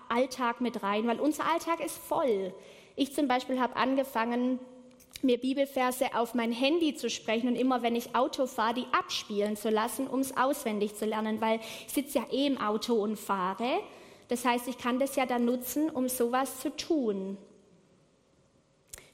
Alltag 0.09 0.61
mit 0.61 0.85
rein, 0.85 1.09
weil 1.09 1.19
unser 1.19 1.45
Alltag 1.45 1.81
ist 1.81 1.99
voll. 1.99 2.55
Ich 2.95 3.13
zum 3.13 3.27
Beispiel 3.27 3.59
habe 3.59 3.75
angefangen, 3.75 4.61
mir 5.23 5.39
Bibelverse 5.39 6.15
auf 6.15 6.35
mein 6.35 6.53
Handy 6.53 6.95
zu 6.95 7.11
sprechen 7.11 7.49
und 7.49 7.57
immer, 7.57 7.83
wenn 7.83 7.97
ich 7.97 8.15
Auto 8.15 8.47
fahre, 8.47 8.75
die 8.75 8.87
abspielen 8.93 9.57
zu 9.57 9.71
lassen, 9.71 10.07
um 10.07 10.21
es 10.21 10.37
auswendig 10.37 10.95
zu 10.95 11.05
lernen, 11.05 11.41
weil 11.41 11.59
ich 11.89 11.93
sitze 11.95 12.19
ja 12.19 12.27
eh 12.31 12.47
im 12.47 12.61
Auto 12.61 12.95
und 12.95 13.19
fahre. 13.19 13.81
Das 14.29 14.45
heißt, 14.45 14.69
ich 14.69 14.79
kann 14.79 15.01
das 15.01 15.17
ja 15.17 15.27
dann 15.27 15.47
nutzen, 15.47 15.91
um 15.91 16.09
sowas 16.09 16.61
zu 16.61 16.71
tun. 16.77 17.39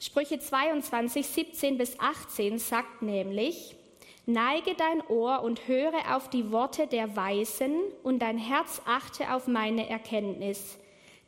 Sprüche 0.05 0.41
22, 0.41 1.25
17 1.25 1.79
bis 1.79 2.01
18 2.01 2.59
sagt 2.59 3.03
nämlich, 3.03 3.77
Neige 4.27 4.75
dein 4.75 5.01
Ohr 5.07 5.43
und 5.43 5.69
höre 5.69 6.17
auf 6.17 6.29
die 6.29 6.51
Worte 6.51 6.89
der 6.89 7.15
Weisen 7.15 7.77
und 8.03 8.19
dein 8.19 8.37
Herz 8.37 8.83
achte 8.85 9.33
auf 9.33 9.47
meine 9.47 9.89
Erkenntnis. 9.89 10.77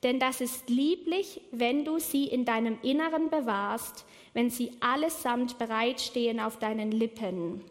Denn 0.02 0.18
das 0.18 0.40
ist 0.40 0.68
lieblich, 0.68 1.40
wenn 1.52 1.84
du 1.84 2.00
sie 2.00 2.24
in 2.24 2.44
deinem 2.44 2.76
Inneren 2.82 3.30
bewahrst, 3.30 4.06
wenn 4.32 4.50
sie 4.50 4.72
allesamt 4.80 5.56
bereitstehen 5.56 6.40
auf 6.40 6.58
deinen 6.58 6.90
Lippen. 6.90 7.62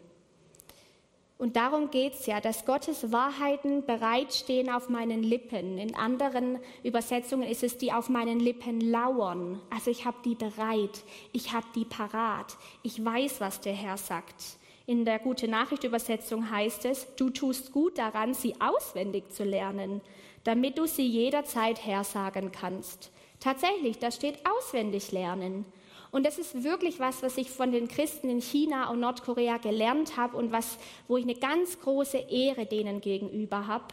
Und 1.44 1.56
darum 1.56 1.90
geht 1.90 2.14
es 2.14 2.24
ja, 2.24 2.40
dass 2.40 2.64
Gottes 2.64 3.12
Wahrheiten 3.12 3.84
bereitstehen 3.84 4.70
auf 4.70 4.88
meinen 4.88 5.22
Lippen. 5.22 5.76
In 5.76 5.94
anderen 5.94 6.58
Übersetzungen 6.82 7.46
ist 7.46 7.62
es, 7.62 7.76
die 7.76 7.92
auf 7.92 8.08
meinen 8.08 8.40
Lippen 8.40 8.80
lauern. 8.80 9.60
Also 9.68 9.90
ich 9.90 10.06
habe 10.06 10.16
die 10.24 10.36
bereit, 10.36 11.04
ich 11.32 11.52
habe 11.52 11.66
die 11.74 11.84
parat, 11.84 12.56
ich 12.82 13.04
weiß, 13.04 13.42
was 13.42 13.60
der 13.60 13.74
Herr 13.74 13.98
sagt. 13.98 14.56
In 14.86 15.04
der 15.04 15.18
Gute 15.18 15.46
Nachricht 15.46 15.84
Übersetzung 15.84 16.50
heißt 16.50 16.86
es, 16.86 17.14
du 17.16 17.28
tust 17.28 17.72
gut 17.72 17.98
daran, 17.98 18.32
sie 18.32 18.54
auswendig 18.58 19.30
zu 19.30 19.44
lernen, 19.44 20.00
damit 20.44 20.78
du 20.78 20.86
sie 20.86 21.06
jederzeit 21.06 21.84
hersagen 21.84 22.52
kannst. 22.52 23.10
Tatsächlich, 23.38 23.98
da 23.98 24.10
steht 24.10 24.38
auswendig 24.48 25.12
lernen. 25.12 25.66
Und 26.14 26.24
das 26.24 26.38
ist 26.38 26.62
wirklich 26.62 27.00
was, 27.00 27.24
was 27.24 27.36
ich 27.38 27.50
von 27.50 27.72
den 27.72 27.88
Christen 27.88 28.30
in 28.30 28.40
China 28.40 28.88
und 28.88 29.00
Nordkorea 29.00 29.56
gelernt 29.56 30.16
habe 30.16 30.36
und 30.36 30.52
was, 30.52 30.78
wo 31.08 31.16
ich 31.16 31.24
eine 31.24 31.34
ganz 31.34 31.80
große 31.80 32.18
Ehre 32.30 32.66
denen 32.66 33.00
gegenüber 33.00 33.66
habe. 33.66 33.86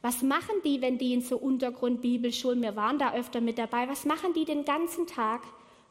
Was 0.00 0.22
machen 0.22 0.54
die, 0.64 0.80
wenn 0.80 0.98
die 0.98 1.12
in 1.12 1.20
so 1.20 1.36
Untergrundbibelschulen, 1.36 2.62
wir 2.62 2.76
waren 2.76 3.00
da 3.00 3.12
öfter 3.14 3.40
mit 3.40 3.58
dabei, 3.58 3.88
was 3.88 4.04
machen 4.04 4.32
die 4.34 4.44
den 4.44 4.64
ganzen 4.64 5.08
Tag? 5.08 5.42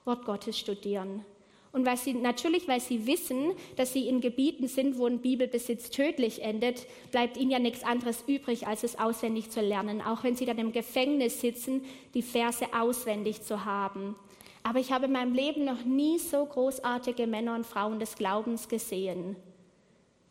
Wort 0.06 0.24
Gottes 0.24 0.58
studieren. 0.58 1.26
Und 1.74 1.86
weil 1.86 1.98
sie, 1.98 2.13
natürlich, 2.13 2.69
weil 2.69 2.80
sie 2.80 3.06
wissen, 3.06 3.52
dass 3.76 3.91
sie 3.91 4.08
in 4.08 4.22
Gebieten 4.22 4.69
sind, 4.69 4.98
wo 4.98 5.06
ein 5.06 5.19
Bibelbesitz 5.19 5.89
tödlich 5.89 6.43
endet, 6.43 6.88
bleibt 7.12 7.36
ihnen 7.36 7.52
ja 7.52 7.60
nichts 7.60 7.84
anderes 7.84 8.24
übrig, 8.26 8.67
als 8.67 8.84
es 8.84 8.98
auswendig 8.98 9.50
zu 9.50 9.60
lernen. 9.60 10.02
Auch 10.02 10.24
wenn 10.24 10.38
sie 10.38 10.46
dann 10.46 10.60
im 10.60 10.72
Gefängnis 10.72 11.41
sitzen, 11.41 11.84
die 12.13 12.22
Verse 12.22 12.67
auswendig 12.74 13.41
zu 13.41 13.65
haben. 13.65 14.15
Aber 14.63 14.80
ich 14.80 14.91
habe 14.91 15.06
in 15.06 15.12
meinem 15.12 15.34
Leben 15.34 15.65
noch 15.65 15.84
nie 15.84 16.17
so 16.17 16.45
großartige 16.45 17.28
Männer 17.28 17.56
und 17.56 17.65
Frauen 17.65 17.99
des 17.99 18.15
Glaubens 18.15 18.69
gesehen, 18.69 19.36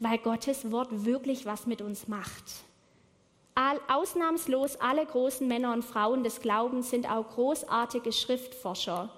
weil 0.00 0.18
Gottes 0.18 0.72
Wort 0.72 1.04
wirklich 1.04 1.44
was 1.44 1.66
mit 1.66 1.82
uns 1.82 2.08
macht. 2.08 2.44
Ausnahmslos 3.88 4.76
alle 4.76 5.04
großen 5.04 5.46
Männer 5.46 5.74
und 5.74 5.84
Frauen 5.84 6.24
des 6.24 6.40
Glaubens 6.40 6.88
sind 6.88 7.10
auch 7.10 7.28
großartige 7.28 8.10
Schriftforscher, 8.10 9.10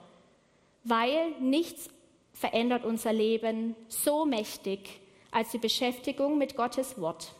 weil 0.83 1.31
nichts 1.40 1.88
verändert 2.33 2.85
unser 2.85 3.12
Leben 3.12 3.77
so 3.88 4.27
mächtig 4.27 5.00
als 5.31 5.50
die 5.50 5.59
Beschäftigung 5.59 6.37
mit 6.37 6.57
Gottes 6.57 7.00
Wort. 7.00 7.33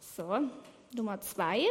So, 0.00 0.40
Nummer 0.94 1.20
zwei. 1.22 1.64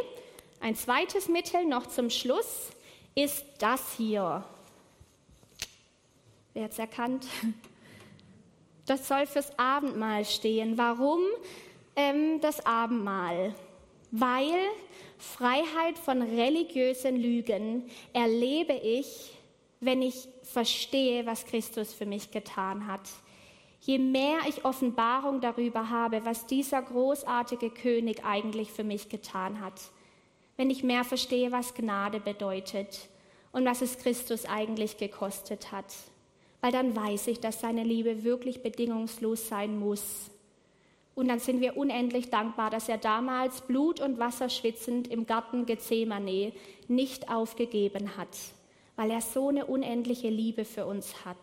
Ein 0.60 0.74
zweites 0.74 1.28
Mittel 1.28 1.64
noch 1.66 1.86
zum 1.86 2.10
Schluss 2.10 2.70
ist 3.16 3.44
das 3.58 3.94
hier. 3.96 4.44
Wer 6.52 6.64
hat 6.64 6.72
es 6.72 6.78
erkannt? 6.78 7.26
Das 8.88 9.08
soll 9.08 9.26
fürs 9.26 9.58
Abendmahl 9.58 10.24
stehen. 10.24 10.78
Warum 10.78 11.18
ähm, 11.96 12.40
das 12.40 12.64
Abendmahl? 12.64 13.52
Weil 14.12 14.54
Freiheit 15.18 15.98
von 15.98 16.22
religiösen 16.22 17.16
Lügen 17.16 17.90
erlebe 18.12 18.74
ich, 18.74 19.32
wenn 19.80 20.02
ich 20.02 20.28
verstehe, 20.44 21.26
was 21.26 21.46
Christus 21.46 21.92
für 21.92 22.06
mich 22.06 22.30
getan 22.30 22.86
hat. 22.86 23.08
Je 23.80 23.98
mehr 23.98 24.38
ich 24.48 24.64
Offenbarung 24.64 25.40
darüber 25.40 25.90
habe, 25.90 26.24
was 26.24 26.46
dieser 26.46 26.80
großartige 26.80 27.70
König 27.70 28.24
eigentlich 28.24 28.70
für 28.70 28.84
mich 28.84 29.08
getan 29.08 29.60
hat, 29.60 29.80
wenn 30.56 30.70
ich 30.70 30.82
mehr 30.82 31.04
verstehe, 31.04 31.52
was 31.52 31.74
Gnade 31.74 32.20
bedeutet 32.20 33.08
und 33.52 33.64
was 33.64 33.82
es 33.82 33.98
Christus 33.98 34.44
eigentlich 34.46 34.96
gekostet 34.96 35.72
hat. 35.72 35.94
Weil 36.60 36.72
dann 36.72 36.96
weiß 36.96 37.28
ich, 37.28 37.40
dass 37.40 37.60
seine 37.60 37.84
Liebe 37.84 38.24
wirklich 38.24 38.62
bedingungslos 38.62 39.48
sein 39.48 39.78
muss. 39.78 40.30
Und 41.14 41.28
dann 41.28 41.38
sind 41.38 41.60
wir 41.60 41.76
unendlich 41.76 42.28
dankbar, 42.28 42.70
dass 42.70 42.88
er 42.88 42.98
damals 42.98 43.62
Blut 43.62 44.00
und 44.00 44.18
Wasser 44.18 44.48
schwitzend 44.48 45.08
im 45.08 45.26
Garten 45.26 45.64
Gethsemane 45.64 46.52
nicht 46.88 47.30
aufgegeben 47.30 48.16
hat, 48.16 48.36
weil 48.96 49.10
er 49.10 49.22
so 49.22 49.48
eine 49.48 49.66
unendliche 49.66 50.28
Liebe 50.28 50.64
für 50.64 50.84
uns 50.84 51.24
hat. 51.24 51.38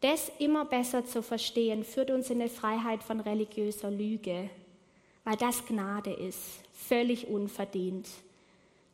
Das 0.00 0.32
immer 0.38 0.64
besser 0.64 1.04
zu 1.04 1.22
verstehen, 1.22 1.84
führt 1.84 2.10
uns 2.10 2.30
in 2.30 2.40
eine 2.40 2.50
Freiheit 2.50 3.02
von 3.04 3.20
religiöser 3.20 3.90
Lüge, 3.90 4.50
weil 5.24 5.36
das 5.36 5.66
Gnade 5.66 6.12
ist 6.12 6.40
völlig 6.72 7.28
unverdient. 7.28 8.08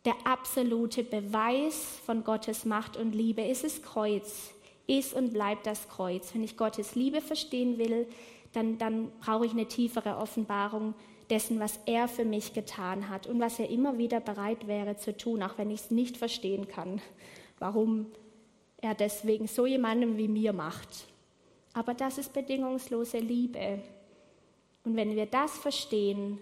Der 0.04 0.14
absolute 0.24 1.02
Beweis 1.02 1.98
von 2.04 2.24
Gottes 2.24 2.64
Macht 2.64 2.96
und 2.96 3.14
Liebe 3.14 3.42
ist 3.42 3.64
das 3.64 3.82
Kreuz, 3.82 4.52
ist 4.86 5.14
und 5.14 5.32
bleibt 5.32 5.66
das 5.66 5.88
Kreuz. 5.88 6.34
Wenn 6.34 6.44
ich 6.44 6.56
Gottes 6.56 6.94
Liebe 6.94 7.20
verstehen 7.20 7.78
will, 7.78 8.06
dann, 8.52 8.78
dann 8.78 9.10
brauche 9.20 9.46
ich 9.46 9.52
eine 9.52 9.66
tiefere 9.66 10.16
Offenbarung 10.16 10.94
dessen, 11.28 11.60
was 11.60 11.78
er 11.86 12.08
für 12.08 12.24
mich 12.24 12.54
getan 12.54 13.08
hat 13.08 13.26
und 13.26 13.40
was 13.40 13.58
er 13.58 13.68
immer 13.68 13.98
wieder 13.98 14.20
bereit 14.20 14.66
wäre 14.66 14.96
zu 14.96 15.16
tun, 15.16 15.42
auch 15.42 15.58
wenn 15.58 15.70
ich 15.70 15.80
es 15.80 15.90
nicht 15.90 16.16
verstehen 16.16 16.68
kann, 16.68 17.02
warum 17.58 18.06
er 18.80 18.94
deswegen 18.94 19.46
so 19.46 19.66
jemandem 19.66 20.16
wie 20.16 20.28
mir 20.28 20.52
macht. 20.52 21.06
Aber 21.74 21.94
das 21.94 22.18
ist 22.18 22.32
bedingungslose 22.32 23.18
Liebe. 23.18 23.82
Und 24.84 24.96
wenn 24.96 25.16
wir 25.16 25.26
das 25.26 25.56
verstehen, 25.58 26.38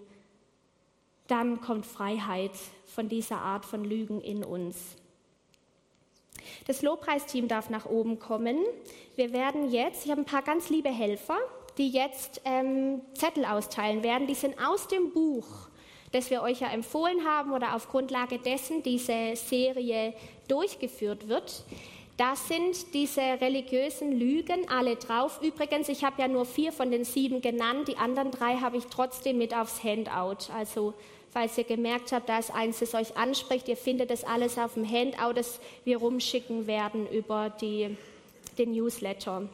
dann 1.26 1.60
kommt 1.60 1.86
Freiheit 1.86 2.52
von 2.86 3.08
dieser 3.08 3.38
Art 3.38 3.64
von 3.64 3.84
Lügen 3.84 4.20
in 4.20 4.44
uns. 4.44 4.96
Das 6.66 6.82
Lobpreisteam 6.82 7.48
darf 7.48 7.70
nach 7.70 7.86
oben 7.86 8.18
kommen. 8.18 8.58
Wir 9.16 9.32
werden 9.32 9.70
jetzt, 9.70 10.04
ich 10.04 10.10
habe 10.10 10.20
ein 10.20 10.26
paar 10.26 10.42
ganz 10.42 10.70
liebe 10.70 10.90
Helfer, 10.90 11.38
die 11.78 11.88
jetzt 11.90 12.40
ähm, 12.44 13.00
Zettel 13.14 13.44
austeilen 13.44 14.02
werden. 14.02 14.26
Die 14.26 14.34
sind 14.34 14.54
aus 14.64 14.88
dem 14.88 15.12
Buch, 15.12 15.46
das 16.12 16.30
wir 16.30 16.42
euch 16.42 16.60
ja 16.60 16.68
empfohlen 16.68 17.26
haben 17.26 17.52
oder 17.52 17.74
auf 17.74 17.88
Grundlage 17.88 18.38
dessen 18.38 18.82
diese 18.82 19.34
Serie 19.34 20.14
durchgeführt 20.48 21.28
wird. 21.28 21.64
Da 22.16 22.34
sind 22.34 22.94
diese 22.94 23.20
religiösen 23.20 24.10
Lügen 24.18 24.68
alle 24.70 24.96
drauf. 24.96 25.38
Übrigens, 25.42 25.90
ich 25.90 26.02
habe 26.02 26.22
ja 26.22 26.28
nur 26.28 26.46
vier 26.46 26.72
von 26.72 26.90
den 26.90 27.04
sieben 27.04 27.42
genannt. 27.42 27.88
Die 27.88 27.98
anderen 27.98 28.30
drei 28.30 28.56
habe 28.56 28.78
ich 28.78 28.86
trotzdem 28.86 29.36
mit 29.36 29.54
aufs 29.54 29.84
Handout. 29.84 30.50
Also 30.54 30.94
falls 31.30 31.58
ihr 31.58 31.64
gemerkt 31.64 32.12
habt, 32.12 32.30
da 32.30 32.38
ist 32.38 32.54
eins, 32.54 32.78
das 32.78 32.94
euch 32.94 33.18
anspricht. 33.18 33.68
Ihr 33.68 33.76
findet 33.76 34.08
das 34.08 34.24
alles 34.24 34.56
auf 34.56 34.74
dem 34.74 34.90
Handout, 34.90 35.34
das 35.34 35.60
wir 35.84 35.98
rumschicken 35.98 36.66
werden 36.66 37.06
über 37.10 37.50
die, 37.50 37.94
den 38.56 38.72
Newsletter. 38.72 39.46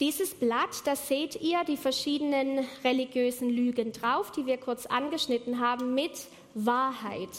Dieses 0.00 0.34
Blatt, 0.34 0.82
da 0.84 0.96
seht 0.96 1.40
ihr 1.40 1.62
die 1.62 1.76
verschiedenen 1.76 2.66
religiösen 2.82 3.50
Lügen 3.50 3.92
drauf, 3.92 4.32
die 4.32 4.46
wir 4.46 4.56
kurz 4.56 4.86
angeschnitten 4.86 5.60
haben, 5.60 5.94
mit 5.94 6.26
Wahrheit. 6.54 7.30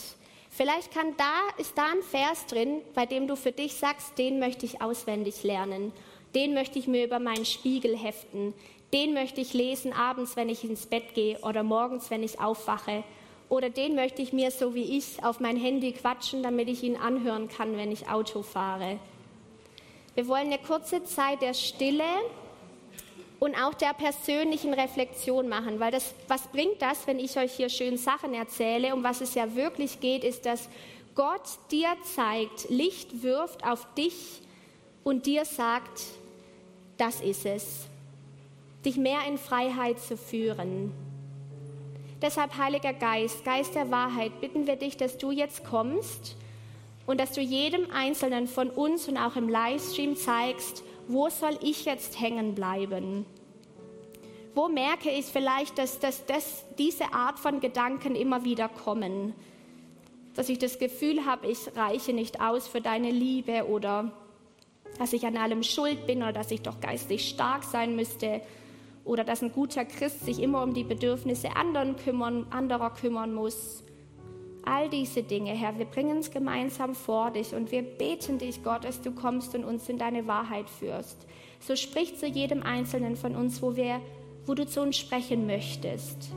Vielleicht 0.60 0.93
kann 0.93 1.15
da, 1.15 1.39
ist 1.58 1.78
da 1.78 1.86
ein 1.86 2.04
Vers 2.04 2.45
drin, 2.48 2.82
bei 2.93 3.06
dem 3.06 3.28
du 3.28 3.38
für 3.38 3.54
dich 3.54 3.76
sagst, 3.76 4.17
den 4.17 4.39
möchte 4.39 4.65
ich 4.65 4.82
auswendig 4.82 5.43
lernen, 5.43 5.93
den 6.36 6.54
möchte 6.54 6.78
ich 6.78 6.86
mir 6.86 7.06
über 7.06 7.17
meinen 7.19 7.45
Spiegel 7.45 7.98
heften, 7.98 8.54
den 8.91 9.13
möchte 9.13 9.39
ich 9.39 9.54
lesen 9.54 9.93
abends, 9.93 10.36
wenn 10.36 10.50
ich 10.50 10.65
ins 10.65 10.86
Bett 10.86 11.15
gehe 11.15 11.39
oder 11.43 11.63
morgens, 11.63 12.12
wenn 12.12 12.24
ich 12.24 12.41
aufwache. 12.41 13.06
Oder 13.48 13.69
den 13.69 13.95
möchte 13.95 14.22
ich 14.22 14.34
mir, 14.34 14.52
so 14.52 14.76
wie 14.76 14.98
ich, 14.98 15.24
auf 15.24 15.39
mein 15.39 15.56
Handy 15.56 15.93
quatschen, 15.93 16.43
damit 16.43 16.67
ich 16.67 16.84
ihn 16.84 16.98
anhören 16.98 17.48
kann, 17.48 17.78
wenn 17.78 17.93
ich 17.93 18.10
Auto 18.10 18.41
fahre. 18.41 19.00
Wir 20.14 20.28
wollen 20.28 20.47
eine 20.47 20.60
kurze 20.60 21.05
Zeit 21.05 21.41
der 21.41 21.53
Stille 21.53 22.03
und 23.39 23.55
auch 23.55 23.73
der 23.73 23.93
persönlichen 23.93 24.73
Reflexion 24.73 25.47
machen, 25.47 25.79
weil 25.79 25.91
das, 25.91 26.13
was 26.27 26.47
bringt 26.47 26.81
das, 26.81 27.07
wenn 27.07 27.19
ich 27.19 27.37
euch 27.37 27.53
hier 27.53 27.69
schön 27.69 27.97
Sachen 27.97 28.33
erzähle? 28.33 28.93
Um 28.93 29.03
was 29.03 29.21
es 29.21 29.33
ja 29.35 29.55
wirklich 29.55 29.99
geht, 29.99 30.23
ist, 30.23 30.45
dass 30.45 30.69
Gott 31.15 31.41
dir 31.71 31.89
zeigt, 32.03 32.69
Licht 32.69 33.23
wirft 33.23 33.65
auf 33.65 33.87
dich 33.95 34.41
und 35.03 35.25
dir 35.25 35.45
sagt, 35.45 36.01
das 36.97 37.21
ist 37.21 37.45
es 37.45 37.89
dich 38.85 38.97
mehr 38.97 39.19
in 39.27 39.37
Freiheit 39.37 39.99
zu 39.99 40.17
führen. 40.17 40.91
Deshalb, 42.21 42.57
Heiliger 42.57 42.93
Geist, 42.93 43.45
Geist 43.45 43.75
der 43.75 43.91
Wahrheit, 43.91 44.41
bitten 44.41 44.67
wir 44.67 44.75
dich, 44.75 44.97
dass 44.97 45.17
du 45.17 45.31
jetzt 45.31 45.63
kommst 45.63 46.35
und 47.05 47.19
dass 47.19 47.31
du 47.31 47.41
jedem 47.41 47.89
Einzelnen 47.91 48.47
von 48.47 48.69
uns 48.69 49.07
und 49.07 49.17
auch 49.17 49.35
im 49.35 49.47
Livestream 49.47 50.15
zeigst, 50.15 50.83
wo 51.10 51.30
soll 51.30 51.60
ich 51.62 51.84
jetzt 51.84 52.22
hängen 52.22 52.55
bleiben? 52.55 53.26
Wo 54.55 54.70
merke 54.70 55.10
ich 55.10 55.26
vielleicht, 55.26 55.78
dass, 55.78 55.99
dass, 55.99 56.26
dass 56.26 56.64
diese 56.78 57.14
Art 57.14 57.38
von 57.38 57.60
Gedanken 57.60 58.16
immer 58.16 58.45
wieder 58.45 58.70
kommen? 58.70 59.34
dass 60.39 60.47
ich 60.47 60.57
das 60.57 60.80
Gefühl 60.80 61.26
habe, 61.26 61.47
ich 61.47 61.60
reiche 61.76 62.14
nicht 62.14 62.39
aus 62.39 62.66
für 62.66 62.80
deine 62.80 63.12
Liebe 63.12 63.68
oder 63.68 64.14
dass 64.97 65.12
ich 65.12 65.26
an 65.26 65.36
allem 65.36 65.64
schuld 65.64 66.07
bin 66.07 66.20
oder 66.20 66.32
dass 66.32 66.49
ich 66.49 66.62
doch 66.62 66.80
geistig 66.80 67.28
stark 67.28 67.66
sein 67.66 67.93
müsste 67.95 68.39
oder 69.03 69.26
dass 69.26 69.41
ein 69.41 69.51
guter 69.51 69.84
Christ 69.84 70.26
sich 70.26 70.41
immer 70.41 70.64
um 70.64 70.74
die 70.74 70.86
Bedürfnisse 70.86 71.57
anderen 71.57 71.97
kümmern, 71.97 72.47
anderer 72.51 72.91
kümmern 72.91 73.34
muss. 73.34 73.84
All 74.66 74.89
diese 74.89 75.24
Dinge, 75.24 75.51
Herr, 75.51 75.78
wir 75.78 75.86
bringen 75.86 76.18
es 76.18 76.32
gemeinsam 76.32 76.93
vor 76.93 77.32
dich 77.32 77.53
und 77.53 77.72
wir 77.72 77.82
beten 77.82 78.38
dich, 78.38 78.64
Gott, 78.64 78.84
dass 78.84 79.01
du 79.01 79.12
kommst 79.12 79.55
und 79.55 79.64
uns 79.64 79.88
in 79.89 79.97
deine 79.97 80.28
Wahrheit 80.28 80.70
führst. 80.70 81.26
So 81.60 81.76
sprich 81.76 82.18
zu 82.18 82.28
jedem 82.28 82.64
Einzelnen 82.64 83.16
von 83.16 83.36
uns, 83.36 83.62
wo, 83.62 83.76
wir, 83.76 84.01
wo 84.45 84.53
du 84.53 84.66
zu 84.66 84.82
uns 84.82 84.97
sprechen 84.97 85.47
möchtest. 85.47 86.32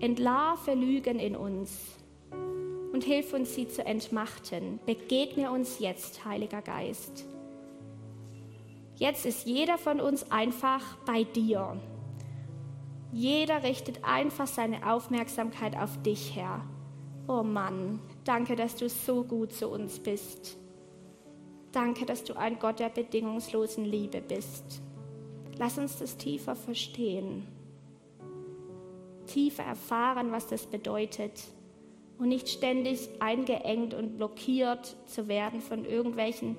Entlarve 0.00 0.74
Lügen 0.74 1.18
in 1.18 1.36
uns 1.36 1.98
und 2.92 3.04
hilf 3.04 3.32
uns, 3.32 3.54
sie 3.54 3.68
zu 3.68 3.84
entmachten. 3.84 4.80
Begegne 4.86 5.50
uns 5.50 5.78
jetzt, 5.78 6.24
Heiliger 6.24 6.62
Geist. 6.62 7.24
Jetzt 8.96 9.26
ist 9.26 9.46
jeder 9.46 9.78
von 9.78 10.00
uns 10.00 10.30
einfach 10.32 10.96
bei 11.06 11.22
dir. 11.22 11.80
Jeder 13.12 13.62
richtet 13.62 14.04
einfach 14.04 14.46
seine 14.46 14.90
Aufmerksamkeit 14.90 15.76
auf 15.76 16.02
dich, 16.02 16.34
Herr. 16.34 16.62
Oh 17.30 17.42
Mann, 17.42 18.00
danke, 18.24 18.56
dass 18.56 18.74
du 18.76 18.88
so 18.88 19.22
gut 19.22 19.52
zu 19.52 19.68
uns 19.68 19.98
bist. 19.98 20.56
Danke, 21.72 22.06
dass 22.06 22.24
du 22.24 22.34
ein 22.34 22.58
Gott 22.58 22.78
der 22.78 22.88
bedingungslosen 22.88 23.84
Liebe 23.84 24.22
bist. 24.22 24.80
Lass 25.58 25.76
uns 25.76 25.98
das 25.98 26.16
tiefer 26.16 26.56
verstehen, 26.56 27.46
tiefer 29.26 29.64
erfahren, 29.64 30.32
was 30.32 30.46
das 30.46 30.64
bedeutet 30.64 31.44
und 32.16 32.28
nicht 32.28 32.48
ständig 32.48 33.10
eingeengt 33.20 33.92
und 33.92 34.16
blockiert 34.16 34.96
zu 35.06 35.28
werden 35.28 35.60
von 35.60 35.84
irgendwelchen 35.84 36.56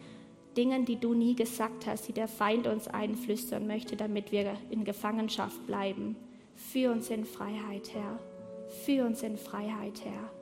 Dingen, 0.55 0.85
die 0.85 0.99
du 0.99 1.15
nie 1.15 1.35
gesagt 1.35 1.87
hast, 1.87 2.07
die 2.07 2.13
der 2.13 2.27
Feind 2.27 2.67
uns 2.67 2.87
einflüstern 2.87 3.65
möchte, 3.65 3.95
damit 3.95 4.31
wir 4.31 4.55
in 4.69 4.83
Gefangenschaft 4.83 5.65
bleiben. 5.65 6.15
Führ 6.53 6.91
uns 6.91 7.09
in 7.09 7.25
Freiheit, 7.25 7.91
Herr. 7.93 8.19
Führ 8.85 9.05
uns 9.05 9.23
in 9.23 9.37
Freiheit, 9.37 10.05
Herr. 10.05 10.38